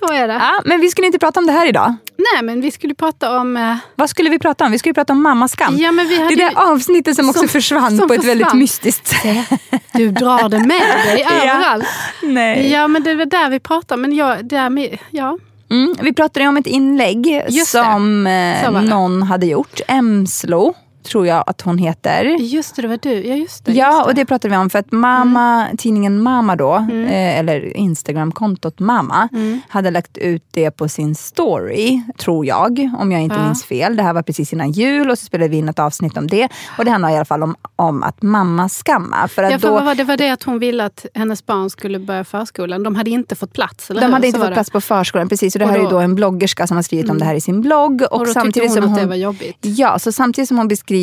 [0.00, 0.34] så är det.
[0.34, 1.94] ja, men vi skulle inte prata om det här idag.
[2.18, 3.56] Nej, men vi skulle prata om...
[3.56, 4.72] eh, Vad skulle vi prata om?
[4.72, 5.76] Vi skulle prata om mammaskam.
[5.78, 8.24] Ja, men vi det hade där ju- avsnittet som också som- försvann som på ett
[8.24, 8.58] väldigt försvann.
[8.58, 9.60] mystiskt sätt.
[9.92, 11.86] Du drar det med dig överallt.
[12.22, 12.72] Nej.
[12.72, 14.00] Ja, men det var där vi pratade.
[14.00, 15.38] Men jag, där med, ja.
[15.70, 17.66] Mm, vi pratade om ett inlägg det.
[17.66, 18.80] som eh, det.
[18.80, 19.80] någon hade gjort.
[19.88, 20.74] Emslo
[21.06, 22.24] tror jag att hon heter.
[22.24, 23.26] Just det, det var du.
[23.26, 23.72] Ja, just det.
[23.72, 27.04] Ja, just och det pratade vi om för att mamma, tidningen Mamma då, Mm.
[27.04, 29.28] eh, eller Instagramkontot Mamma,
[29.68, 33.44] hade lagt ut det på sin story, tror jag, om jag inte Ja.
[33.46, 33.96] minns fel.
[33.96, 36.48] Det här var precis innan jul och så spelade vi in ett avsnitt om det.
[36.78, 39.28] Och det handlar i alla fall om, om att mamma skamma.
[39.28, 41.98] För att Ja, för då, det var det att hon ville att hennes barn skulle
[41.98, 42.82] börja förskolan.
[42.82, 44.12] De hade inte fått plats, eller de hur?
[44.12, 44.54] hade inte fått det.
[44.54, 45.54] plats på förskolan, precis.
[45.54, 46.00] Och det Och här är ju då- Mm.
[46.00, 48.02] då en bloggerska som har skrivit om det här i sin blogg.
[48.02, 49.56] Och, Och då samtidigt hon som att det hon var jobbigt.
[49.60, 50.95] Ja, så samtidigt som hon beskriver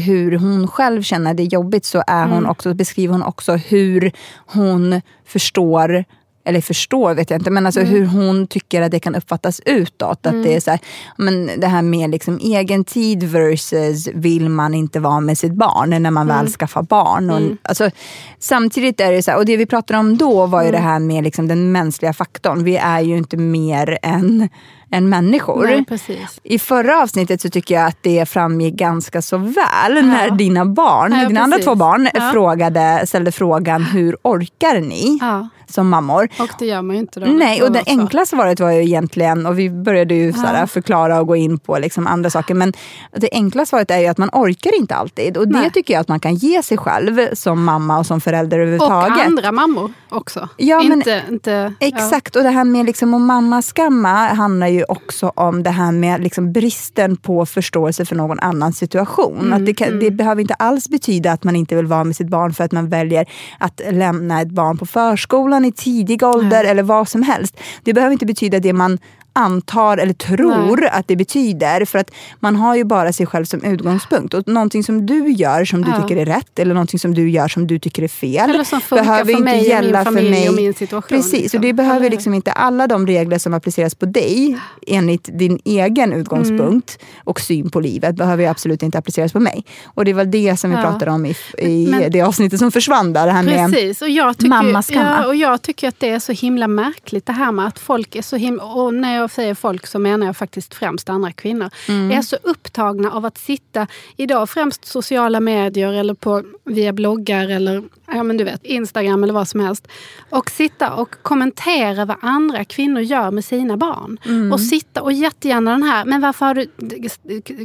[0.00, 2.30] hur hon själv känner det jobbigt så är Mm.
[2.34, 4.12] hon också, beskriver hon också hur
[4.46, 6.04] hon förstår
[6.44, 7.92] eller förstår vet jag inte, men alltså Mm.
[7.92, 10.26] hur hon tycker att det kan uppfattas utåt.
[10.26, 10.80] Att det är så här,
[11.16, 15.90] men det här med liksom egen tid versus vill man inte vara med sitt barn
[15.90, 16.36] när man Mm.
[16.36, 17.30] väl skaffar barn.
[17.30, 17.90] Och, alltså,
[18.38, 20.80] samtidigt är det så här, och det vi pratade om då var ju Mm.
[20.80, 22.64] det här med liksom den mänskliga faktorn.
[22.64, 24.48] Vi är ju inte mer än,
[24.92, 25.64] än människor.
[25.66, 26.40] Nej, precis.
[26.42, 31.12] I förra avsnittet så tycker jag att det framgick ganska så väl när dina barn,
[31.12, 31.66] Ja, dina andra precis.
[31.66, 32.30] två barn, Ja.
[32.32, 35.48] frågade, ställde frågan hur orkar ni Ja.
[35.74, 36.28] Som mammor?
[36.38, 37.26] Och det gör man ju inte då.
[37.26, 41.20] Nej, och det Så- enkla svaret var ju egentligen, och vi började ju såhär förklara
[41.20, 42.72] och gå in på liksom andra saker, men
[43.16, 45.36] det enkla svaret är ju att man orkar inte alltid.
[45.36, 45.70] Och det Nej.
[45.70, 49.26] tycker jag att man kan ge sig själv som mamma och som förälder Och överhuvudtaget.
[49.26, 50.48] andra mammor också.
[50.56, 55.32] Ja, men- inte, inte, Exakt, och det här med liksom att mammaskamma handlar ju också
[55.36, 59.38] om det här med liksom bristen på förståelse för någon annans situation.
[59.40, 62.16] Mm, att det, kan, det behöver inte alls betyda att man inte vill vara med
[62.16, 63.26] sitt barn för att man väljer
[63.58, 67.60] att lämna ett barn på förskolan i tidig ålder eller vad som helst.
[67.82, 68.98] Det behöver inte betyda det man
[69.32, 71.84] antar eller tror att det betyder.
[71.84, 74.34] För att man har ju bara sig själv som utgångspunkt.
[74.34, 76.02] Och någonting som du gör som du Ja.
[76.02, 78.50] tycker är rätt eller någonting som du gör som du tycker är fel.
[78.50, 80.48] Eller som behöver för inte mig gälla för mig.
[80.48, 81.58] och min situation, Precis, liksom.
[81.58, 86.12] och det behöver liksom inte alla de regler som appliceras på dig enligt din egen
[86.12, 87.22] utgångspunkt Mm.
[87.24, 89.64] och syn på livet behöver ju absolut inte appliceras på mig.
[89.84, 90.82] Och det var det som vi Ja.
[90.82, 93.26] pratade om i, i Men- det avsnittet som försvann där.
[93.26, 96.32] Det här med, Precis, och jag, tycker, ja, och jag tycker att det är så
[96.32, 99.86] himla märkligt det här med att folk är så himla, och när jag säger folk
[99.86, 102.10] så menar jag faktiskt främst andra kvinnor, Mm.
[102.18, 107.82] är så upptagna av att sitta, idag främst sociala medier eller på, via bloggar eller
[108.14, 109.88] ja, men du vet, Instagram eller vad som helst,
[110.30, 114.18] och sitta och kommentera vad andra kvinnor gör med sina barn.
[114.24, 114.52] Mm.
[114.52, 116.66] Och sitta och jättegärna den här, men varför har du,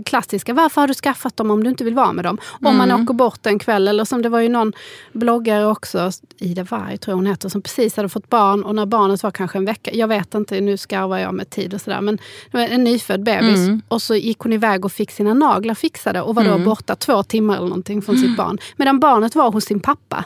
[0.05, 2.37] klassiska, varför har du skaffat dem om du inte vill vara med dem?
[2.61, 3.03] Om man Mm.
[3.03, 4.73] åker bort en kväll, eller som det var ju någon
[5.13, 8.85] bloggare också, Ida Warg tror jag hon heter, som precis hade fått barn och när
[8.85, 12.01] barnet var kanske en vecka, jag vet inte, nu skarvar jag med tid och sådär,
[12.01, 12.17] men
[12.51, 13.81] det var en nyfödd bebis Mm.
[13.87, 17.23] och så gick hon iväg och fick sina naglar fixade och var då borta två
[17.23, 18.57] timmar eller någonting från sitt barn.
[18.77, 20.25] Medan barnet var hos sin pappa.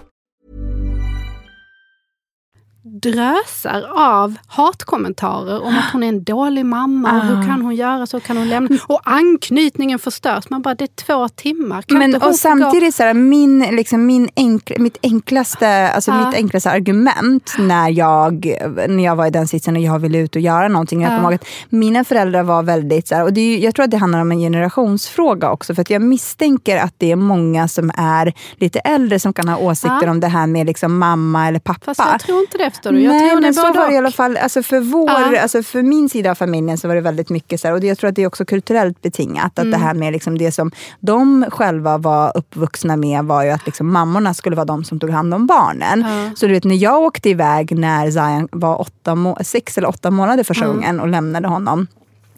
[2.83, 8.07] drösar av hatkommentarer om att hon är en dålig mamma och hur kan hon göra
[8.07, 8.77] så, kan hon lämna?
[8.87, 10.49] Och anknytningen förstörs.
[10.49, 11.81] Man bara, det är två timmar.
[11.81, 16.25] Kan Men, och samtidigt, så här, min, liksom, min enkl, mitt, enklaste, alltså Ja.
[16.25, 18.55] mitt enklaste argument när jag,
[18.87, 21.01] när jag var i den sitsen och jag ville ut och göra någonting.
[21.01, 23.83] Jag kommer ihåg att mina föräldrar var väldigt, så här, och det är, jag tror
[23.85, 25.75] att det handlar om en generationsfråga också.
[25.75, 29.57] För att jag misstänker att det är många som är lite äldre som kan ha
[29.57, 30.11] åsikter Ja.
[30.11, 31.81] om det här med liksom mamma eller pappa.
[31.85, 33.01] Fast jag tror inte det förstår du.
[33.01, 34.37] Jag Nej, tror men så var det i alla fall.
[34.37, 35.41] Alltså för, vår, Ja.
[35.41, 37.97] alltså för min sida av familjen så var det väldigt mycket så här, och jag
[37.97, 39.45] tror att det är också kulturellt betingat.
[39.45, 39.71] Att Mm.
[39.71, 43.91] det här med liksom det som de själva var uppvuxna med var ju att liksom
[43.93, 46.05] mammorna skulle vara de som tog hand om barnen.
[46.35, 50.43] Så du vet när jag åkte iväg när Zion var åtta sex eller åtta månader
[50.43, 51.87] första gången och lämnade honom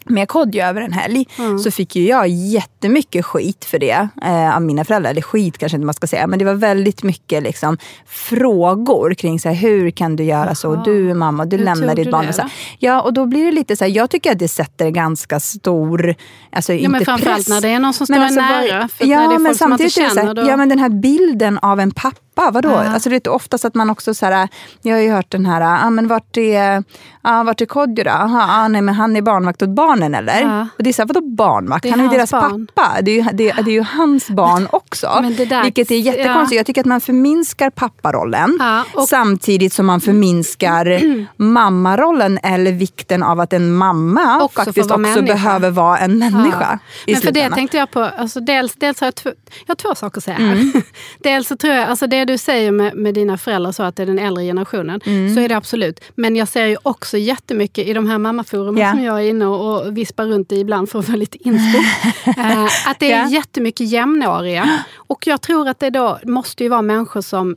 [0.04, 1.26] med Kodjo över en helg
[1.64, 5.10] så fick ju jag jättemycket skit för det eh, av mina föräldrar.
[5.10, 9.40] Eller skit kanske inte man ska säga, men det var väldigt mycket liksom, frågor kring
[9.40, 10.76] så här, hur kan du göra så?
[10.76, 12.26] Du är mamma, du Hur lämnar ditt barn.
[12.26, 12.50] det så här.
[12.78, 16.14] Ja, och då blir det lite så här, jag tycker att det sätter ganska stor,
[16.52, 17.48] alltså Ja, inte men framförallt press.
[17.48, 18.88] när det är någon som står Men en alltså, nära.
[18.88, 20.34] För ja, när det är men folk som man inte samtidigt det så känner.
[20.34, 20.48] Då...
[20.50, 22.68] ja men den här bilden av en pappa, vadå?
[22.68, 22.88] Ja.
[22.94, 24.48] Alltså det är oftast att man också så här,
[24.82, 26.84] jag har ju hört den här, ah, men vart är,
[27.22, 28.10] ah, vart är Kodjo då?
[28.10, 30.40] Aha, ah, nej men han är barnvakt åt barnen eller?
[30.40, 30.68] Ja.
[30.78, 31.84] Och det är så här, vadå barnvakt?
[31.84, 32.66] Är Han är ju deras barn.
[32.74, 33.02] pappa.
[33.02, 35.06] Det är ju, det, det är ju hans barn också.
[35.48, 36.52] Där- vilket är jättekonstigt.
[36.52, 36.56] ja.
[36.56, 38.58] Jag tycker att man förminskar papparollen
[38.94, 41.00] och- samtidigt som man förminskar
[41.42, 45.34] mammarollen eller vikten av att en mamma Också faktiskt vara också människa.
[45.34, 46.78] behöver vara en människa.
[47.06, 49.34] Men för det tänkte jag på, alltså dels, dels har jag,
[49.66, 50.52] jag har två saker att säga här.
[50.52, 50.72] Mm.
[51.22, 54.02] dels så tror jag, alltså det du säger med, med dina föräldrar, så att det
[54.02, 55.34] är den äldre generationen, Mm.
[55.34, 56.00] så är det absolut.
[56.14, 58.90] Men jag ser ju också jättemycket i de här mammaforumen Ja.
[58.90, 61.78] som jag är inne och, vispar runt i ibland för att få lite inspo.
[62.40, 63.28] eh, att det är Ja.
[63.28, 64.78] jättemycket jämnåriga.
[64.96, 67.56] Och jag tror att det då måste ju vara människor som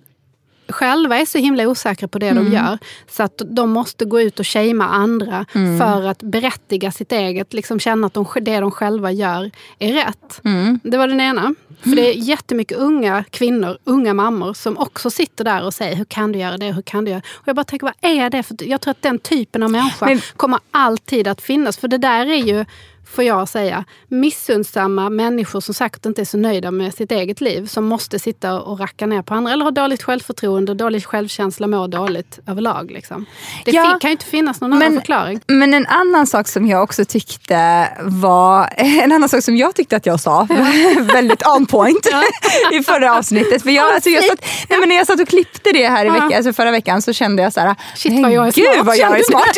[0.70, 2.46] själva är så himla osäkra på det Mm.
[2.46, 2.78] de gör.
[3.10, 5.80] Så att de måste gå ut och shamea andra Mm.
[5.80, 10.42] för att berättiga sitt eget, liksom känna att de, det de själva gör är rätt.
[10.44, 10.80] Mm.
[10.84, 11.56] Det var den ena.
[11.82, 16.06] För det är jättemycket unga kvinnor, unga mammor som också sitter där och säger hur
[16.06, 18.44] kan du göra det, hur kan du göra Och jag bara tänker, vad är det?
[18.44, 21.78] För jag tror att den typen av människa Men- kommer alltid att finnas.
[21.78, 22.66] För det där är ju,
[23.12, 27.68] får jag säga, missundsamma människor som säkert inte är så nöjda med sitt eget liv.
[27.68, 29.52] Som måste sitta och racka ner på andra.
[29.52, 32.92] Eller har dåligt självförtroende, dålig självkänsla, mår dåligt överlag.
[32.92, 33.26] Liksom.
[33.66, 35.42] Det Ja, kan ju inte finnas någon annan förklaring.
[35.48, 39.96] Men en annan sak som jag också tyckte var, en annan sak som jag tyckte
[39.96, 40.48] att jag sa,
[41.00, 42.08] väldigt on point
[42.74, 43.64] i förra avsnittet.
[43.64, 46.10] För jag, alltså jag satt, nej men när jag satt och klippte det här i
[46.10, 48.66] veckan, alltså förra veckan så kände jag så här, Shit, men vad jag är gud
[48.74, 49.58] smart, vad jag är smart.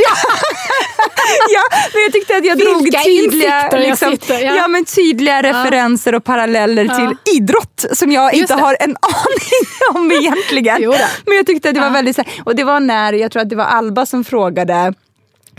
[1.49, 1.61] Ja.
[1.93, 2.99] men jag tyckte att jag drog Vilka
[3.39, 4.55] tydliga, jag liksom, sitter, ja.
[4.55, 4.67] ja.
[4.67, 8.61] men tydliga referenser och paralleller till idrott som jag inte det.
[8.61, 10.89] har en aning om egentligen.
[11.25, 13.55] Men jag tyckte att det var väldigt och det var när, jag tror att det
[13.55, 14.93] var Alba som frågade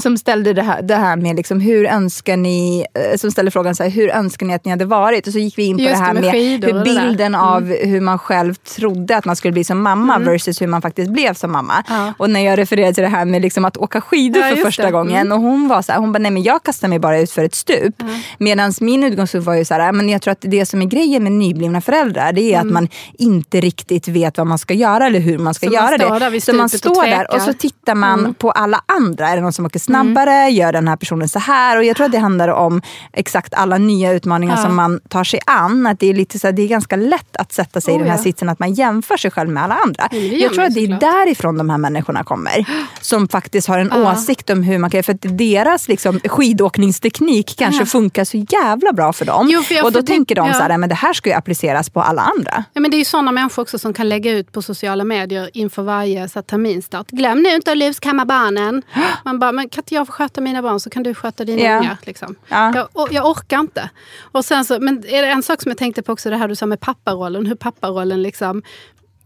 [0.00, 3.74] som ställde det här, det här med liksom, hur önskar ni, eh, som ställde frågan
[3.74, 5.26] så här, hur önskar ni att ni hade varit?
[5.26, 6.68] Och så gick vi in på Just det här med med, hur där.
[6.70, 6.82] Mm.
[6.84, 10.82] bilden av hur man själv trodde att man skulle bli som mamma versus hur man
[10.82, 11.84] faktiskt blev som mamma.
[11.88, 12.12] Ja.
[12.18, 14.82] Och när jag refererade till det här med liksom att åka skidor Ja, för första
[14.82, 14.88] det.
[14.88, 15.06] Mm.
[15.06, 17.30] gången och hon var så här, hon bara, nej men jag kastar mig bara ut
[17.30, 17.94] för ett stup.
[18.38, 21.22] Medan min utgångspunkt var ju så här, men jag tror att det som är grejen
[21.22, 22.66] med nyblivna föräldrar det är Mm.
[22.66, 25.84] att man inte riktigt vet vad man ska göra eller hur man ska Så man
[25.84, 26.40] göra står det.
[26.40, 28.34] så man och står där och så tittar man Mm.
[28.34, 29.28] på alla andra.
[29.28, 30.48] Är det någon som åker snabbare?
[30.50, 31.76] Gör den här personen så här?
[31.76, 34.62] Och jag tror att det handlar om exakt alla nya utmaningar Ja.
[34.62, 35.86] som man tar sig an.
[35.86, 38.00] Att det, är lite så här, det är ganska lätt att sätta sig i Oh,
[38.00, 38.22] den här ja.
[38.22, 40.08] sitsen att man jämför sig själv med alla andra.
[40.12, 41.00] gör jag tror att det är såklart.
[41.00, 42.66] därifrån de här människorna kommer.
[43.00, 44.12] Som faktiskt har en Ja.
[44.12, 45.02] åsikt om hur man kan...
[45.02, 49.48] För att deras liksom, skidåkningsteknik kanske funkar så jävla bra för dem.
[49.50, 51.34] Jo, för och då för det- tänker de så här, men det här ska ju
[51.36, 52.64] appliceras på alla andra.
[52.72, 55.50] Ja, men det är ju sådana människor också som kan lägga ut på sociala medier
[55.52, 57.10] inför varje så terminstart.
[57.10, 58.82] Glöm nu inte att luskamma barnen.
[59.24, 61.62] Man bara, men kan inte jag få sköta mina barn så kan du sköta dina
[61.62, 61.78] Ja.
[61.78, 61.96] ungar.
[62.02, 62.34] Liksom.
[62.48, 62.88] Ja.
[62.94, 63.90] Jag, jag orkar inte.
[64.32, 66.48] Och sen så, men är det en sak som jag tänkte på också, det här
[66.48, 67.46] du sa med papparollen.
[67.46, 68.62] Hur papparollen liksom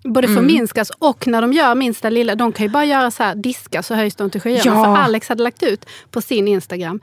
[0.05, 0.37] både Mm.
[0.37, 3.83] förminskas och när de gör minsta lilla, de kan ju bara göra så här, diska
[3.83, 4.63] så höjs de till skyarna.
[4.65, 4.85] Ja.
[4.85, 7.01] För Alex hade lagt ut på sin Instagram,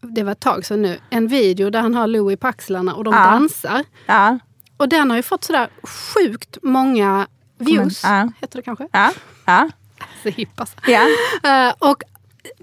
[0.00, 3.04] det var ett tag sedan nu, en video där han har Louie på axlarna och
[3.04, 3.20] de Ja.
[3.20, 3.84] dansar.
[4.06, 4.38] Ja.
[4.76, 7.26] Och den har ju fått sådär sjukt många
[7.58, 8.02] views.
[8.04, 8.28] Ja.
[8.40, 8.88] Heter det kanske?
[8.92, 9.10] Ja.
[9.46, 9.68] Ja.
[10.22, 10.76] Så hipp alltså.
[10.86, 11.06] Ja.
[11.68, 12.02] Eh, och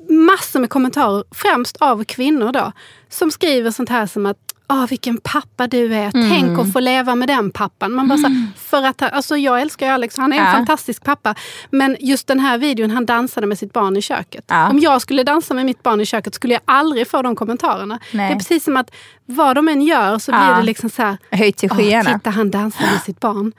[0.10, 2.72] massor med kommentarer, främst av kvinnor då,
[3.10, 6.12] som skriver sånt här som att Åh, vilken pappa du är.
[6.16, 6.30] Mm.
[6.30, 7.92] Tänk att få leva med den pappan.
[7.94, 11.36] Man bara så här, för att, alltså jag älskar Alex, han är en fantastisk pappa.
[11.70, 14.46] Men just den här videon, han dansade med sitt barn i köket.
[14.48, 14.70] Ja.
[14.70, 18.00] Om jag skulle dansa med mitt barn i köket skulle jag aldrig få de kommentarerna.
[18.14, 18.28] Nej.
[18.30, 18.92] Det är precis som att
[19.26, 20.56] vad de än gör så blir Ja.
[20.58, 21.18] det liksom så här.
[21.32, 22.14] Höjt till "Åh, skyarna.
[22.20, 23.52] titta, han dansar med sitt barn.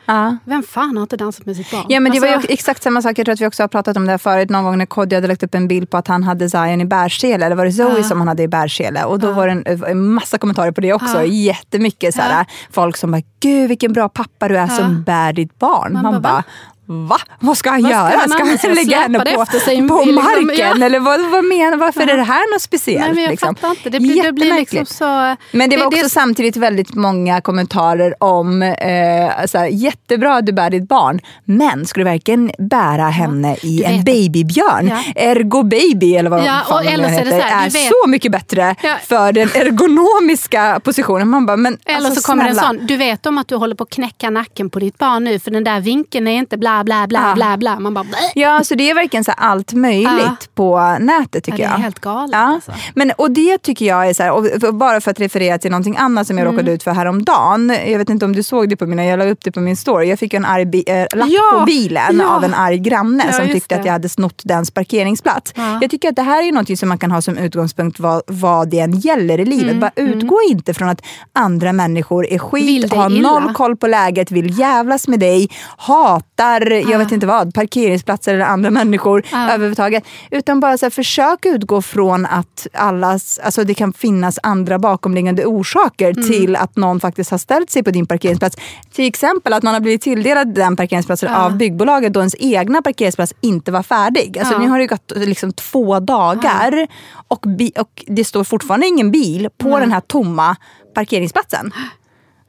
[0.45, 1.85] Vem fan har inte dansat med sitt barn?
[1.89, 3.97] Ja men det var Alltså, exakt samma sak, jag tror att vi också har pratat
[3.97, 6.09] om det här förut, någon gång när Kodjo hade lagt upp en bild på att
[6.09, 9.05] han hade Zion i bärsele, eller var det Zoe som han hade i bärsele?
[9.05, 11.25] Och då var det en, en massa kommentarer på det också, Ja.
[11.25, 15.93] jättemycket såhär, folk som bara, gud vilken bra pappa du är som bär ditt barn.
[15.93, 16.45] Man, Man bara, bara,
[16.93, 17.13] va?
[17.13, 17.19] va?
[17.41, 18.19] Vad ska han Vad ska göra?
[18.19, 18.29] han
[18.59, 20.79] Ska han lägga henne det på, på i liksom- marken?
[20.81, 20.87] ja.
[20.87, 23.01] Eller vad, vad menar Varför är det här något speciellt?
[23.07, 23.55] Nej, men jag liksom?
[23.55, 23.91] fattar inte.
[23.91, 25.37] Det blir, det blir liksom så...
[25.53, 30.47] Men det var också det, samtidigt väldigt många kommentarer om eh, så här, jättebra att
[30.47, 34.89] du bär ditt barn, men skulle du verkligen bära henne i Du en babybjörn?
[34.89, 35.03] Ja.
[35.23, 37.67] Ergo baby eller vad Ja, fan och det eller så är det heter, så här,
[37.67, 38.95] är vet- så mycket bättre Ja.
[39.07, 39.49] för den
[39.97, 41.29] ergonomiska positionen.
[41.29, 42.69] Man bara, men Eller alltså, så kommer snälla.
[42.69, 45.25] en sån, du vet om att du håller på att knäcka nacken på ditt barn
[45.25, 47.35] nu för den där vinkeln är inte bla bla bla Ja.
[47.35, 47.79] bla bla.
[47.81, 48.07] Man bara.
[48.35, 50.37] Ja, så det är verkligen så allt möjligt Ja.
[50.55, 51.83] på nätet tycker Ja, det är jag.
[51.83, 52.73] helt galet, alltså.
[52.95, 54.33] Men, och det tycker jag är så här,
[54.67, 56.55] och bara för att referera till någonting annat som jag Mm.
[56.57, 57.77] råkade ut för häromdagen.
[57.87, 59.77] Jag vet inte om du såg det på mina, jag la upp det på min
[59.77, 60.07] story.
[60.09, 63.75] Jag fick en arg bi, äh, lapp på bilen av en arg granne som tyckte
[63.75, 63.81] det.
[63.81, 65.53] att jag hade snott dens parkeringsplats.
[65.57, 65.79] Ja.
[65.81, 68.69] Jag tycker att det här är något som man kan ha som utgångspunkt vad, vad
[68.71, 69.81] det än gäller i Mm, livet.
[69.81, 74.59] Bara utgå inte från att andra människor är skit, har noll koll på läget, vill
[74.59, 79.51] jävlas med dig, hatar, jag vet inte vad, parkeringsplatser eller andra människor Ja.
[79.51, 80.05] överhuvudtaget.
[80.31, 85.45] Utan bara så här, försök utgå från att allas, alltså det kan finnas andra bakomliggande
[85.47, 86.29] orsaker Mm.
[86.31, 88.57] till att någon faktiskt har ställt sig på din parkeringsplats.
[88.93, 91.39] Till exempel att man har blivit tilldelad den parkeringsplatsen Ja.
[91.45, 94.39] av byggbolaget då ens egna parkeringsplats inte var färdig.
[94.39, 94.59] Alltså Ja.
[94.59, 96.87] nu har det gått liksom två dagar
[97.29, 100.57] och, bi- och det står fortfarande ingen bil på den här tomma
[100.95, 101.73] parkeringsplatsen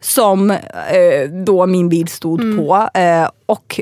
[0.03, 0.57] som eh,
[1.45, 2.57] då min bil stod Mm.
[2.57, 2.89] på.
[2.93, 3.79] Eh, och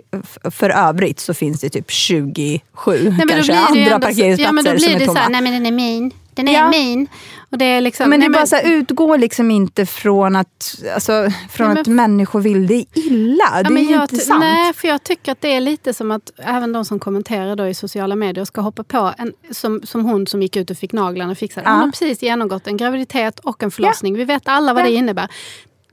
[0.51, 4.71] för övrigt så finns det typ 27 Nej, men kanske andra parkeringsplatser ja, men då
[4.71, 5.17] blir som är det tomma.
[5.19, 6.11] så här, nej men den är min.
[6.33, 6.69] Den är Ja.
[6.69, 7.07] min.
[7.51, 10.75] Och det är liksom, men det är bara så här, utgå liksom inte från att,
[10.95, 11.11] alltså,
[11.49, 13.43] från Nej, men- att människor vill dig illa.
[13.55, 14.39] Ja, det men är ju inte sant.
[14.39, 17.67] Nej, för jag tycker att det är lite som att även de som kommenterar då
[17.67, 20.93] i sociala medier ska hoppa på, en, som, som hon som gick ut och fick
[20.93, 21.69] naglarna fixade.
[21.69, 21.81] Hon Ja.
[21.83, 24.15] har precis genomgått en graviditet och en förlossning.
[24.17, 24.87] Vi vet alla vad Ja.
[24.87, 25.27] det innebär.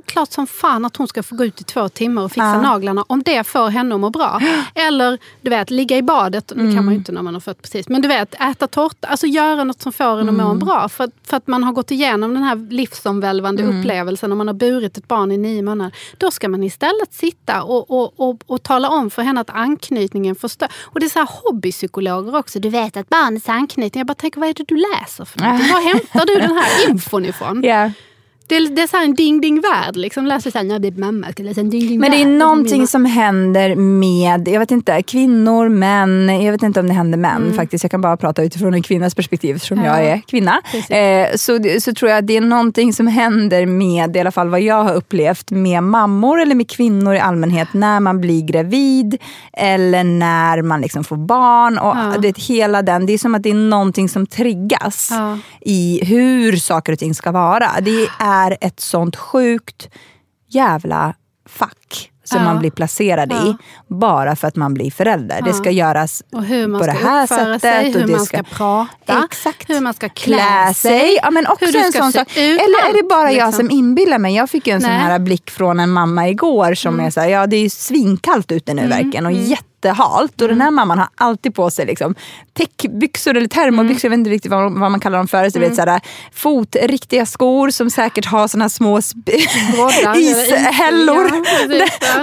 [0.08, 2.60] Klart som fan att hon ska få gå ut i två timmar och fixa Ja.
[2.62, 4.40] naglarna om det får henne att må bra.
[4.74, 6.88] Eller du vet, ligga i badet, det kan man Mm.
[6.88, 7.88] ju inte när man har fött precis.
[7.88, 10.58] Men du vet, äta tårta, alltså göra något som får en att må Mm.
[10.58, 10.88] bra.
[10.88, 13.78] För, att- för att man har gått igenom den här livsomvälvande Mm.
[13.80, 15.94] upplevelsen och man har burit ett barn i nio månader.
[16.18, 20.34] Då ska man istället sitta och, och, och, och tala om för henne att anknytningen
[20.34, 20.68] förstör.
[20.84, 22.58] Och det är så här hobbypsykologer också.
[22.58, 24.00] Du vet att barnets anknytning.
[24.00, 25.68] Jag bara tänker, vad är det du läser för någonting?
[25.72, 27.62] Var hämtar du den här infon ifrån?
[27.64, 27.90] Ja.
[28.48, 29.96] Det, är- det är så en ding-ding-värld.
[29.96, 30.26] Liksom.
[30.26, 32.10] Läser så här, när jag blir mamma ska jag läsa en ding-ding-värld.
[32.10, 36.80] Men det är någonting som händer med, jag vet inte, kvinnor, män, jag vet inte
[36.80, 37.84] om det händer män faktiskt.
[37.84, 39.90] Jag kan bara prata utifrån en kvinnas perspektiv eftersom Mm.
[39.90, 40.00] Ja.
[40.02, 40.60] jag är kvinna.
[40.90, 44.48] Eh, så, så tror jag att det är någonting som händer med, i alla fall
[44.48, 49.16] vad jag har upplevt, med mammor eller med kvinnor i allmänhet när man blir gravid
[49.52, 51.78] eller när man liksom får barn.
[51.78, 52.14] Och Ja.
[52.22, 55.38] det, hela den, det är som att det är någonting som triggas Ja.
[55.60, 57.68] i hur saker och ting ska vara.
[57.80, 59.88] Det är ett sånt sjukt
[60.48, 61.14] jävla
[61.48, 62.44] fack som Ja.
[62.44, 63.56] man blir placerad i Ja.
[63.86, 65.42] bara för att man blir förälder.
[65.42, 65.54] Det Ja.
[65.56, 66.42] ska göras Och
[66.80, 67.60] på det ska här sättet.
[67.60, 69.70] sig, och hur det man ska prata, Exakt.
[69.70, 71.18] hur man ska klä, klä sig.
[71.22, 72.36] Ja, men också hur du en ska sån se sak.
[72.36, 73.52] Eller är det bara jag liksom.
[73.52, 74.34] som inbillar mig?
[74.36, 74.98] Jag fick ju en sån Nej.
[75.00, 75.10] Mm.
[75.10, 78.52] här blick från en mamma igår som är så här, ja det är ju svinkallt
[78.52, 79.32] ute nu verkligen och
[79.82, 80.32] jättehalt.
[80.42, 80.60] Och den Mm.
[80.64, 82.14] här mamman har alltid på sig liksom,
[82.52, 85.50] täckbyxor eller termobyxor, jag vet inte riktigt vad, vad man kallar dem för.
[85.50, 85.68] Så Mm.
[85.70, 86.00] vet, så här,
[86.32, 88.98] fotriktiga skor som säkert har såna här små
[90.16, 91.30] ishällor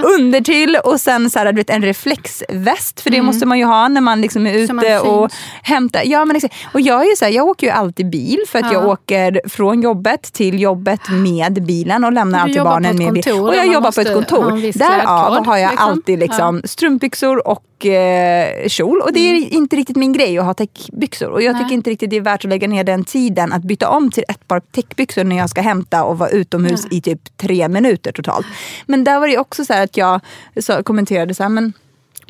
[0.18, 3.64] under till och sen så här, du vet, en reflexväst, för det måste man ju
[3.64, 4.78] ha när man liksom är Mm.
[4.78, 5.30] Ute och
[5.62, 6.02] hämtar.
[6.04, 6.54] Ja, men exakt.
[6.72, 8.72] och jag, är ju så här, jag åker ju alltid bil för att Ja.
[8.72, 13.22] jag åker från jobbet till jobbet med bilen och lämnar alltid barnen med bil.
[13.24, 14.78] kontor Och jag jobbar på ett kontor.
[14.78, 15.88] Därav har jag liksom.
[15.90, 19.00] alltid liksom strumpbyxor och eh, kjol.
[19.00, 19.48] Och det är Mm.
[19.52, 21.28] inte riktigt min grej att ha täckbyxor.
[21.30, 23.88] Och jag tycker inte riktigt det är värt att lägga ner den tiden att byta
[23.88, 27.68] om till ett par täckbyxor när jag ska hämta och vara utomhus i typ tre
[27.68, 28.46] minuter totalt.
[28.86, 30.20] Men där var det också så här att jag
[30.60, 31.72] så, kommenterade så här, men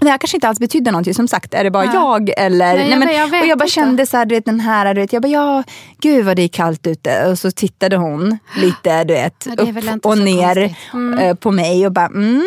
[0.01, 1.15] det här kanske inte alls betydde någonting.
[1.15, 1.93] Som sagt, är det bara Ja.
[1.95, 2.31] jag?
[2.37, 3.75] Eller, Nej, men, jag vet och jag bara inte.
[3.75, 5.63] kände så här, du vet, den här, du vet, jag bara, ja,
[6.01, 7.27] gud vad det är kallt ute.
[7.27, 10.75] Och så tittade hon lite, du vet, Ja, upp och ner.
[10.95, 11.19] Mm.
[11.19, 12.43] eh, på mig och bara, mm,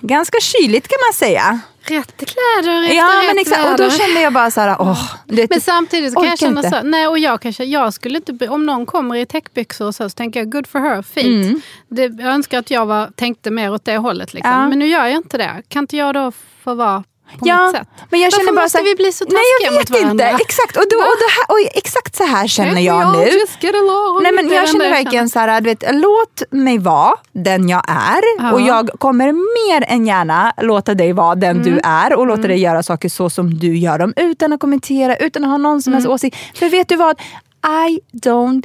[0.00, 1.60] ganska kyligt kan man säga.
[1.84, 3.64] Rätt kläder efter Ja, rätt men exakt.
[3.70, 3.98] Och då väder.
[3.98, 5.14] kände jag bara så här, åh.
[5.26, 6.80] Men samtidigt så kan jag känna inte.
[6.80, 10.10] så, nej och jag kanske, jag skulle inte, om någon kommer i täckbyxor och så,
[10.10, 11.46] så tänker jag good for her, fint.
[11.46, 11.60] Mm.
[11.88, 14.52] Det, jag önskar att jag var, tänkte mer åt det hållet liksom.
[14.52, 14.68] Ja.
[14.68, 15.62] Men nu gör jag inte det.
[15.68, 16.32] Kan inte jag då
[16.64, 17.04] få vara
[17.38, 17.88] på Ja, sätt?
[18.10, 19.90] men jag Varför känner bara måste så här, vi bli så Nej taskiga jag mot
[19.90, 20.30] vet varandra?
[20.30, 20.76] inte, exakt.
[20.76, 23.24] Och, då, och, det här, och exakt så här känner jag nu.
[24.22, 28.22] Nej, men jag känner verkligen så här, du vet, låt mig vara den jag är.
[28.38, 28.52] Ja.
[28.52, 31.62] Och jag kommer mer än gärna låta dig vara den Mm.
[31.74, 34.12] du är och låta dig göra saker så som du gör dem.
[34.16, 36.14] Utan att kommentera, utan att ha någon som helst Mm.
[36.14, 36.36] åsikt.
[36.58, 37.20] För vet du vad?
[37.88, 38.62] I don't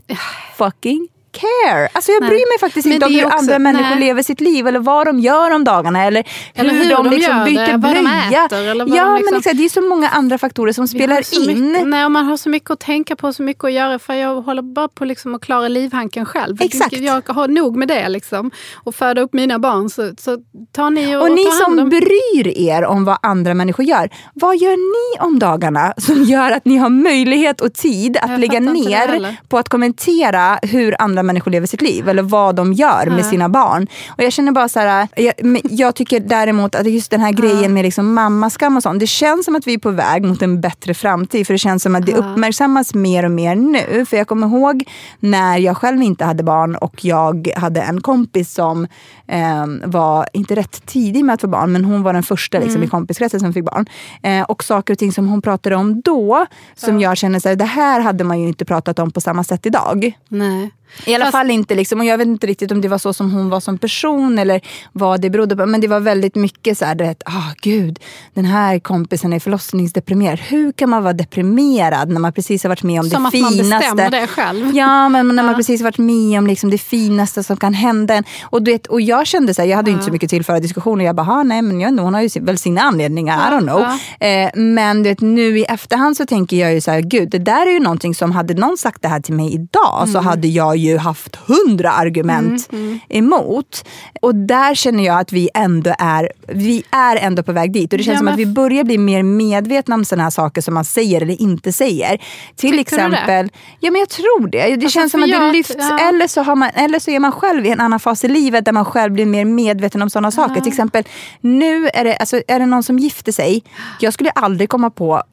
[0.57, 1.87] fucking care.
[1.93, 2.29] Alltså jag Nej.
[2.29, 3.99] bryr mig faktiskt Men inte om hur också- andra människor nej.
[3.99, 7.09] lever sitt liv eller vad de gör om dagarna eller hur, Eller hur de, de
[7.09, 8.45] liksom gör det, byter vad de blöja.
[8.45, 10.87] äter eller vad ja, de men liksom- exakt, det är så många andra faktorer som
[10.87, 11.71] spelar in.
[11.71, 13.99] Mycket, nej, och man har så mycket att tänka på, så mycket att göra.
[13.99, 16.57] För jag håller bara på liksom att klara livhanken själv.
[16.61, 16.97] Exakt.
[16.97, 18.09] Jag har nog med det.
[18.09, 18.51] Liksom.
[18.83, 19.89] Och föda upp mina barn.
[19.89, 20.37] Så, så
[20.71, 21.89] tar ni och, Och ni som om...
[21.89, 26.65] bryr er om vad andra människor gör, vad gör ni om dagarna som gör att
[26.65, 31.51] ni har möjlighet och tid att Jag lägga ner på att kommentera hur andra människor
[31.51, 33.87] lever sitt liv eller vad de gör med sina barn.
[34.09, 37.73] Och jag känner bara så här, jag, jag tycker däremot att just den här grejen
[37.73, 40.61] med liksom mammaskam och sånt, det känns som att vi är på väg mot en
[40.61, 44.05] bättre framtid för det känns som att det uppmärksammas mer och mer nu.
[44.05, 44.83] För jag kommer ihåg
[45.19, 48.87] när jag själv inte hade barn och jag hade en kompis som
[49.27, 52.83] eh, var, inte rätt tidig med att få barn, men hon var den första liksom,
[52.83, 53.85] i kompiskretsen som fick barn.
[54.23, 56.45] Eh, och saker och ting som hon pratade om då,
[56.75, 59.43] som jag känner så här, det här hade man ju inte pratat om på samma
[59.43, 60.17] sätt idag.
[60.29, 60.71] Nej.
[61.05, 63.13] I alla Fast- fall inte, liksom, och jag vet inte riktigt om det var så
[63.13, 64.61] som hon var som person eller
[64.93, 65.65] vad det berodde på.
[65.65, 67.99] Men det var väldigt mycket så här, vet, ah gud,
[68.33, 70.39] den här kompisen är förlossningsdeprimerad.
[70.39, 73.41] Hur kan man vara deprimerad när man precis har varit med om Som det att
[73.41, 73.79] man finaste?
[73.95, 74.75] bestämmer det själv.
[74.75, 78.13] Ja, men när man precis har varit med om liksom det finaste som kan hända
[78.13, 78.23] en.
[78.43, 80.43] Och, du vet, och jag kände så här, jag hade ju inte så mycket till
[80.45, 81.05] förra diskussioner.
[81.05, 83.81] Jag bara, "Ah, nej men jag, hon har ju väl sina anledningar, I don't know.
[84.29, 87.37] Eh, men du vet, nu i efterhand så tänker jag ju så här, gud det
[87.39, 90.13] där är ju någonting som, hade någon sagt det här till mig idag Mm.
[90.13, 92.69] så hade jag ju haft hundra argument
[93.09, 93.85] emot.
[94.21, 97.93] Och där känner jag att vi ändå är, vi är ändå på väg dit.
[97.93, 100.61] Och det känns Ja, som att vi börjar bli mer medvetna om sådana här saker
[100.61, 102.17] som man säger eller inte säger.
[102.55, 103.49] Till Tycker exempel,
[103.79, 104.57] ja men jag tror det.
[104.57, 105.99] Det Alltså, känns som att det lyfts, ja.
[105.99, 108.65] eller, så har man, eller så är man själv i en annan fas i livet
[108.65, 110.61] där man själv blir mer medveten om sådana saker.
[110.61, 111.03] Till exempel,
[111.41, 113.63] nu är det, alltså, är det någon som gifter sig.
[113.99, 115.23] Jag skulle aldrig komma på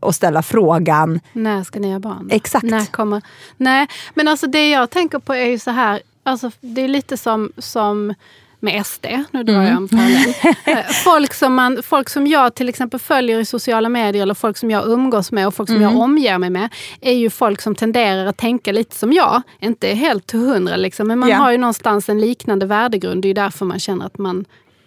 [0.00, 2.28] att ställa frågan, När ska ni ha barn?
[2.32, 2.64] Exakt.
[2.64, 3.22] När kommer...
[3.56, 6.00] Nej, men alltså det jag tänker på är ju så här.
[6.22, 8.14] Alltså det är lite som, som
[8.60, 9.06] med SD.
[9.30, 10.34] Nu drar jag en parallell.
[10.64, 14.56] Eh, folk, som man, folk som jag till exempel följer i sociala medier eller folk
[14.56, 16.68] som jag umgås med och folk som jag omger mig med
[17.00, 19.42] är ju folk som tenderar att tänka lite som jag.
[19.60, 21.36] Inte helt till hundra liksom, men man Ja.
[21.36, 23.22] har ju någonstans en liknande värdegrund.
[23.22, 24.44] Det är ju därför man känner att man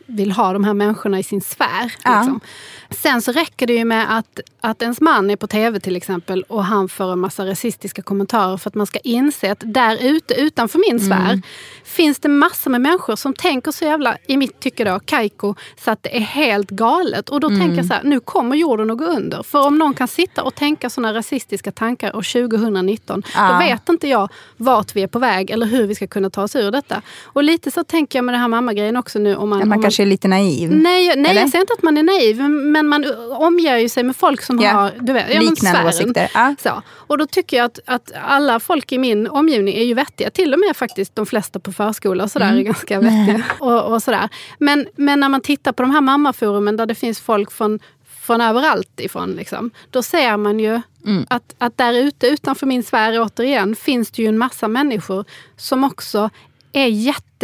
[0.09, 1.93] vill ha de här människorna i sin sfär.
[2.03, 2.17] Ja.
[2.17, 2.39] Liksom.
[2.89, 6.43] Sen så räcker det ju med att, att ens man är på tv till exempel
[6.47, 10.33] och han får en massa rasistiska kommentarer för att man ska inse att där ute
[10.33, 11.41] utanför min sfär
[11.83, 15.91] finns det massor med människor som tänker så jävla, i mitt tycke då, kajko, så
[15.91, 17.29] att det är helt galet.
[17.29, 19.43] Och då tänker jag så här, nu kommer jorden att gå under.
[19.43, 23.51] För om någon kan sitta och tänka sådana rasistiska tankar år 2019, Ja.
[23.53, 26.43] då vet inte jag vart vi är på väg eller hur vi ska kunna ta
[26.43, 27.01] oss ur detta.
[27.23, 29.35] Och lite så tänker jag med den här mammagrejen också nu.
[29.35, 30.71] Om man, att om man är lite naiv.
[30.71, 31.41] Nej, nej Eller?
[31.41, 34.59] jag säger inte att man är naiv, men man omger ju sig med folk som
[34.59, 34.71] Ja.
[34.71, 36.55] har du vet, ja, Liknande åsikter, ja.
[36.63, 36.81] Så.
[36.89, 40.29] Och då tycker jag att, att alla folk i min omgivning är ju vettiga.
[40.29, 42.59] Till och med faktiskt de flesta på förskola och sådär Mm.
[42.59, 43.43] är ganska vettiga.
[43.59, 44.29] Och, och sådär.
[44.59, 47.79] Men, men när man tittar på de här mammaforumen där det finns folk från
[48.21, 49.31] från överallt ifrån.
[49.31, 49.71] Liksom.
[49.89, 51.25] Då ser man ju Mm.
[51.29, 55.25] att, att där ute utanför min sfär återigen finns det ju en massa människor
[55.57, 56.29] som också
[56.73, 56.87] är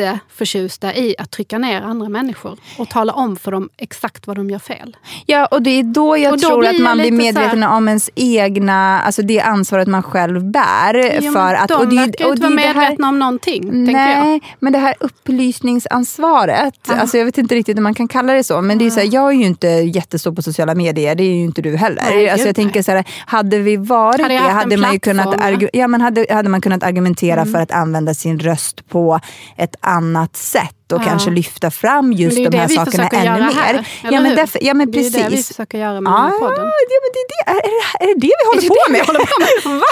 [0.01, 4.49] jätteförtjusta i att trycka ner andra människor och tala om för dem exakt vad de
[4.49, 4.97] gör fel.
[5.25, 8.09] Ja, och det är då jag då tror att man blir medveten här- om ens
[8.15, 11.19] egna, alltså det ansvaret man själv bär.
[11.21, 13.83] Jo, för att, de och det, verkar och inte vara det här- medvetna om någonting.
[13.93, 18.43] Nej, men det här upplysningsansvaret, alltså jag vet inte riktigt om man kan kalla det
[18.43, 21.23] så, men det är så här, jag är ju inte jättestor på sociala medier, det
[21.23, 22.03] är ju inte du heller.
[22.09, 25.35] Nej, alltså jag tänker så här, hade vi varit Hade det hade man ju kunnat,
[25.73, 27.53] ja, men hade, hade man kunnat argumentera Mm.
[27.53, 29.19] för att använda sin röst på
[29.57, 31.05] ett annat sätt och Ja.
[31.05, 33.51] kanske lyfta fram just de ju här sakerna ännu mer.
[33.53, 35.29] här, ja, men därför, ja men Det är ju precis.
[35.29, 36.55] det vi försöker göra med ah, den här podden.
[36.57, 36.63] Ja,
[37.03, 39.01] men det är, det, är, är, är det det vi håller på med?
[39.01, 39.79] vi håller på med?
[39.79, 39.85] Va?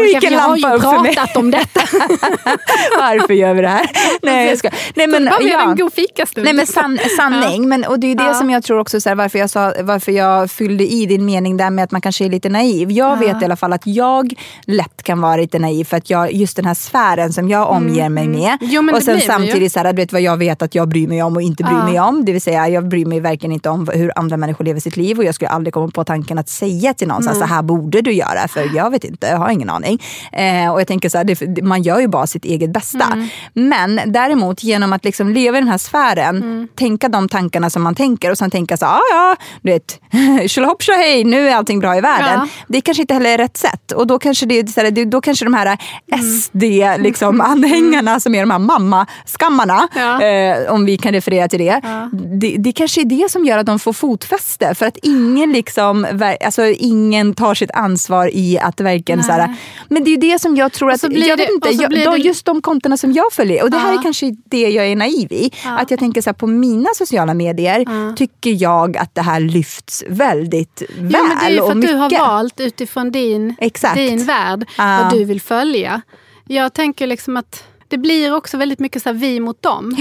[0.00, 1.14] Nu gick en har ju lampa upp för mig.
[1.14, 1.80] pratat om detta.
[2.98, 3.86] Varför gör vi det här?
[4.22, 4.70] Nej, jag ska.
[4.94, 5.70] Nej, men, har ja.
[5.70, 6.44] en god fikastund.
[6.44, 8.34] Nej men san, sanning, men, och det är det Ja.
[8.34, 11.56] som jag tror också så här, varför, jag sa, varför jag fyllde i din mening
[11.56, 12.90] där med att man kanske är lite naiv.
[12.90, 14.34] Jag vet i alla fall att jag
[14.64, 18.08] lätt kan vara lite naiv för att jag, just den här sfären som jag omger
[18.08, 18.38] mig med.
[18.46, 19.20] Mm, Jo, och sen ju.
[19.20, 21.62] samtidigt så här, du vet vad jag vet att jag bryr mig om och inte
[21.62, 21.84] bryr Ja.
[21.84, 22.24] mig om.
[22.24, 25.18] Det vill säga jag bryr mig verkligen inte om hur andra människor lever sitt liv
[25.18, 28.00] och jag skulle aldrig komma på tanken att säga till någon här, så här borde
[28.02, 30.02] du göra för jag vet inte, jag har ingen aning.
[30.32, 33.04] Eh, och jag tänker så här, det, man gör ju bara sitt eget bästa.
[33.12, 33.28] Mm.
[33.52, 36.68] Men däremot genom att liksom leva i den här sfären, Mm.
[36.78, 40.00] tänka de tankarna som man tänker och sen tänka så här, ah, ja, du vet,
[40.50, 42.40] tjolahopp tjohej, nu är allting bra i världen.
[42.40, 42.48] Ja.
[42.68, 43.92] Det kanske inte heller är rätt sätt.
[43.92, 45.78] Och då kanske, det, så här, då kanske de här
[46.12, 46.26] Mm.
[46.30, 50.22] SD-anhängarna liksom, anhängarna som är de här mammaskammarna, Ja.
[50.24, 51.80] Eh, om vi kan referera till det.
[52.12, 52.56] det.
[52.58, 54.74] Det kanske är det som gör att de får fotfäste.
[54.74, 56.06] För att ingen, liksom,
[56.44, 59.22] alltså, ingen tar sitt ansvar i att verkligen...
[59.24, 59.54] Så här,
[59.88, 61.02] men det är ju det som jag tror att...
[61.02, 63.98] Jag det- inte, jag, det- just de kontona som jag följer, och det här Ja.
[63.98, 65.50] är kanske det jag är naiv i.
[65.64, 70.04] Att jag tänker så här, på mina sociala medier tycker jag att det här lyfts
[70.08, 72.20] väldigt väl Ja, men det är ju för att du har mycket.
[72.20, 73.94] valt utifrån din, Exakt.
[73.96, 75.00] din värld Ja.
[75.02, 76.00] vad du vill följa.
[76.48, 77.64] Jag tänker liksom att
[77.94, 79.96] det blir också väldigt mycket så här vi mot dem.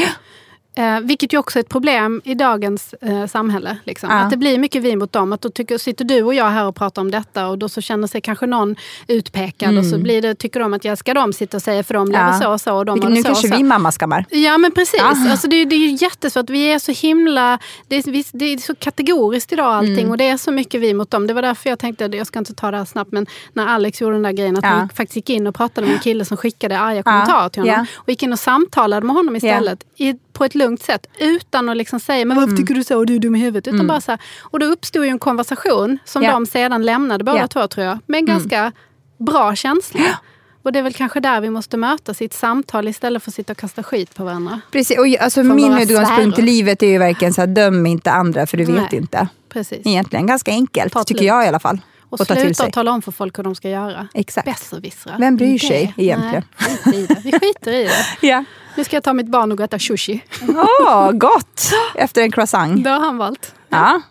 [0.76, 3.78] Eh, vilket ju också är ett problem i dagens eh, samhälle.
[3.84, 4.10] Liksom.
[4.10, 4.16] Ja.
[4.20, 5.34] Att det blir mycket vi mot dem.
[5.34, 7.82] Att då tycker, sitter du och jag här och pratar om detta och då så
[7.82, 8.76] känner sig kanske någon
[9.08, 11.94] utpekad och så blir det, tycker de att jag ska de sitta och säga för
[11.94, 12.34] de lever Mm.
[12.34, 12.40] Ja.
[12.42, 13.58] så och så och de nu så kanske så.
[13.58, 14.26] vi mammaskammar.
[14.30, 15.00] Ja men precis.
[15.00, 15.32] Ja.
[15.32, 16.50] Alltså, det, är- det är ju jättesvårt.
[16.50, 17.60] Vi är så himla...
[17.88, 20.12] Det är, det är så kategoriskt idag allting Mm.
[20.12, 21.28] och det är så mycket vi mot dem.
[21.28, 24.02] Det var därför jag tänkte, jag ska inte ta det här snabbt, men när Alex
[24.02, 24.70] gjorde den där grejen att Ja.
[24.70, 27.86] han faktiskt gick in och pratade med en kille som skickade arga kommentarer till honom.
[27.96, 29.84] Och gick in och samtalade med honom istället.
[29.96, 31.08] I, på ett lugnt sätt.
[31.20, 32.58] Utan att liksom säga, men varför Mm.
[32.58, 33.06] tycker du så?
[33.06, 33.74] Du är dum i huvudet.
[33.74, 36.32] Utan bara så här, och då uppstod ju en konversation som Ja.
[36.32, 37.38] de sedan lämnade båda.
[37.38, 37.50] Mm.
[37.50, 38.00] två tror jag.
[38.06, 38.72] Med en ganska
[39.18, 40.00] bra känsla.
[40.64, 43.36] Och det är väl kanske där vi måste mötas i ett samtal istället för att
[43.36, 44.62] sitta och kasta skit på varandra.
[44.72, 48.12] Precis, och alltså, Från min utgångspunkt i livet är ju verkligen så här, döm inte
[48.12, 48.90] andra för du vet Nej.
[48.92, 49.28] inte.
[49.50, 49.80] Precis.
[49.86, 51.82] Egentligen ganska enkelt, tycker jag i alla fall.
[52.22, 54.08] Och till sluta tala om för folk hur de ska göra.
[54.14, 54.46] Exakt.
[54.46, 55.16] Besserwissrar.
[55.20, 56.44] Vem bryr Det- sig egentligen?
[56.58, 57.22] Nej, skit i det.
[57.24, 58.06] Vi skiter i det.
[58.28, 58.44] Ja.
[58.76, 60.24] Nu ska jag ta mitt barn och gå och äta sushi.
[60.88, 61.72] Åh, gott!
[61.96, 62.84] Efter en croissant.
[62.84, 63.56] Det har han valt.
[63.70, 64.02] Ja,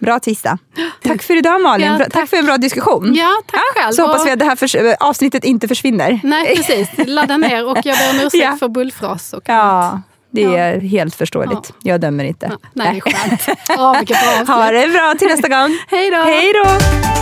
[0.00, 0.58] bra tisdag.
[1.02, 1.86] Tack för idag Malin.
[1.86, 2.12] Ja, tack.
[2.12, 2.28] tack.
[2.30, 3.14] för en bra diskussion.
[3.14, 3.92] Ja, tack själv.
[3.92, 6.20] Så hoppas Och- vi att det här förs- äh, avsnittet inte försvinner.
[6.22, 6.88] Nej, precis.
[7.06, 8.56] Ladda ner och jag ber om ursäkt Ja.
[8.60, 9.92] för bullfras och annat.
[9.94, 10.00] Ja,
[10.30, 11.72] det är helt förståeligt.
[11.82, 12.52] Jag dömer inte.
[12.72, 13.58] Nej, det är skönt.
[13.80, 14.48] Avslut.
[14.48, 15.78] Ha det bra till nästa gång.
[15.88, 16.16] Hej då.
[16.16, 17.21] Hej då!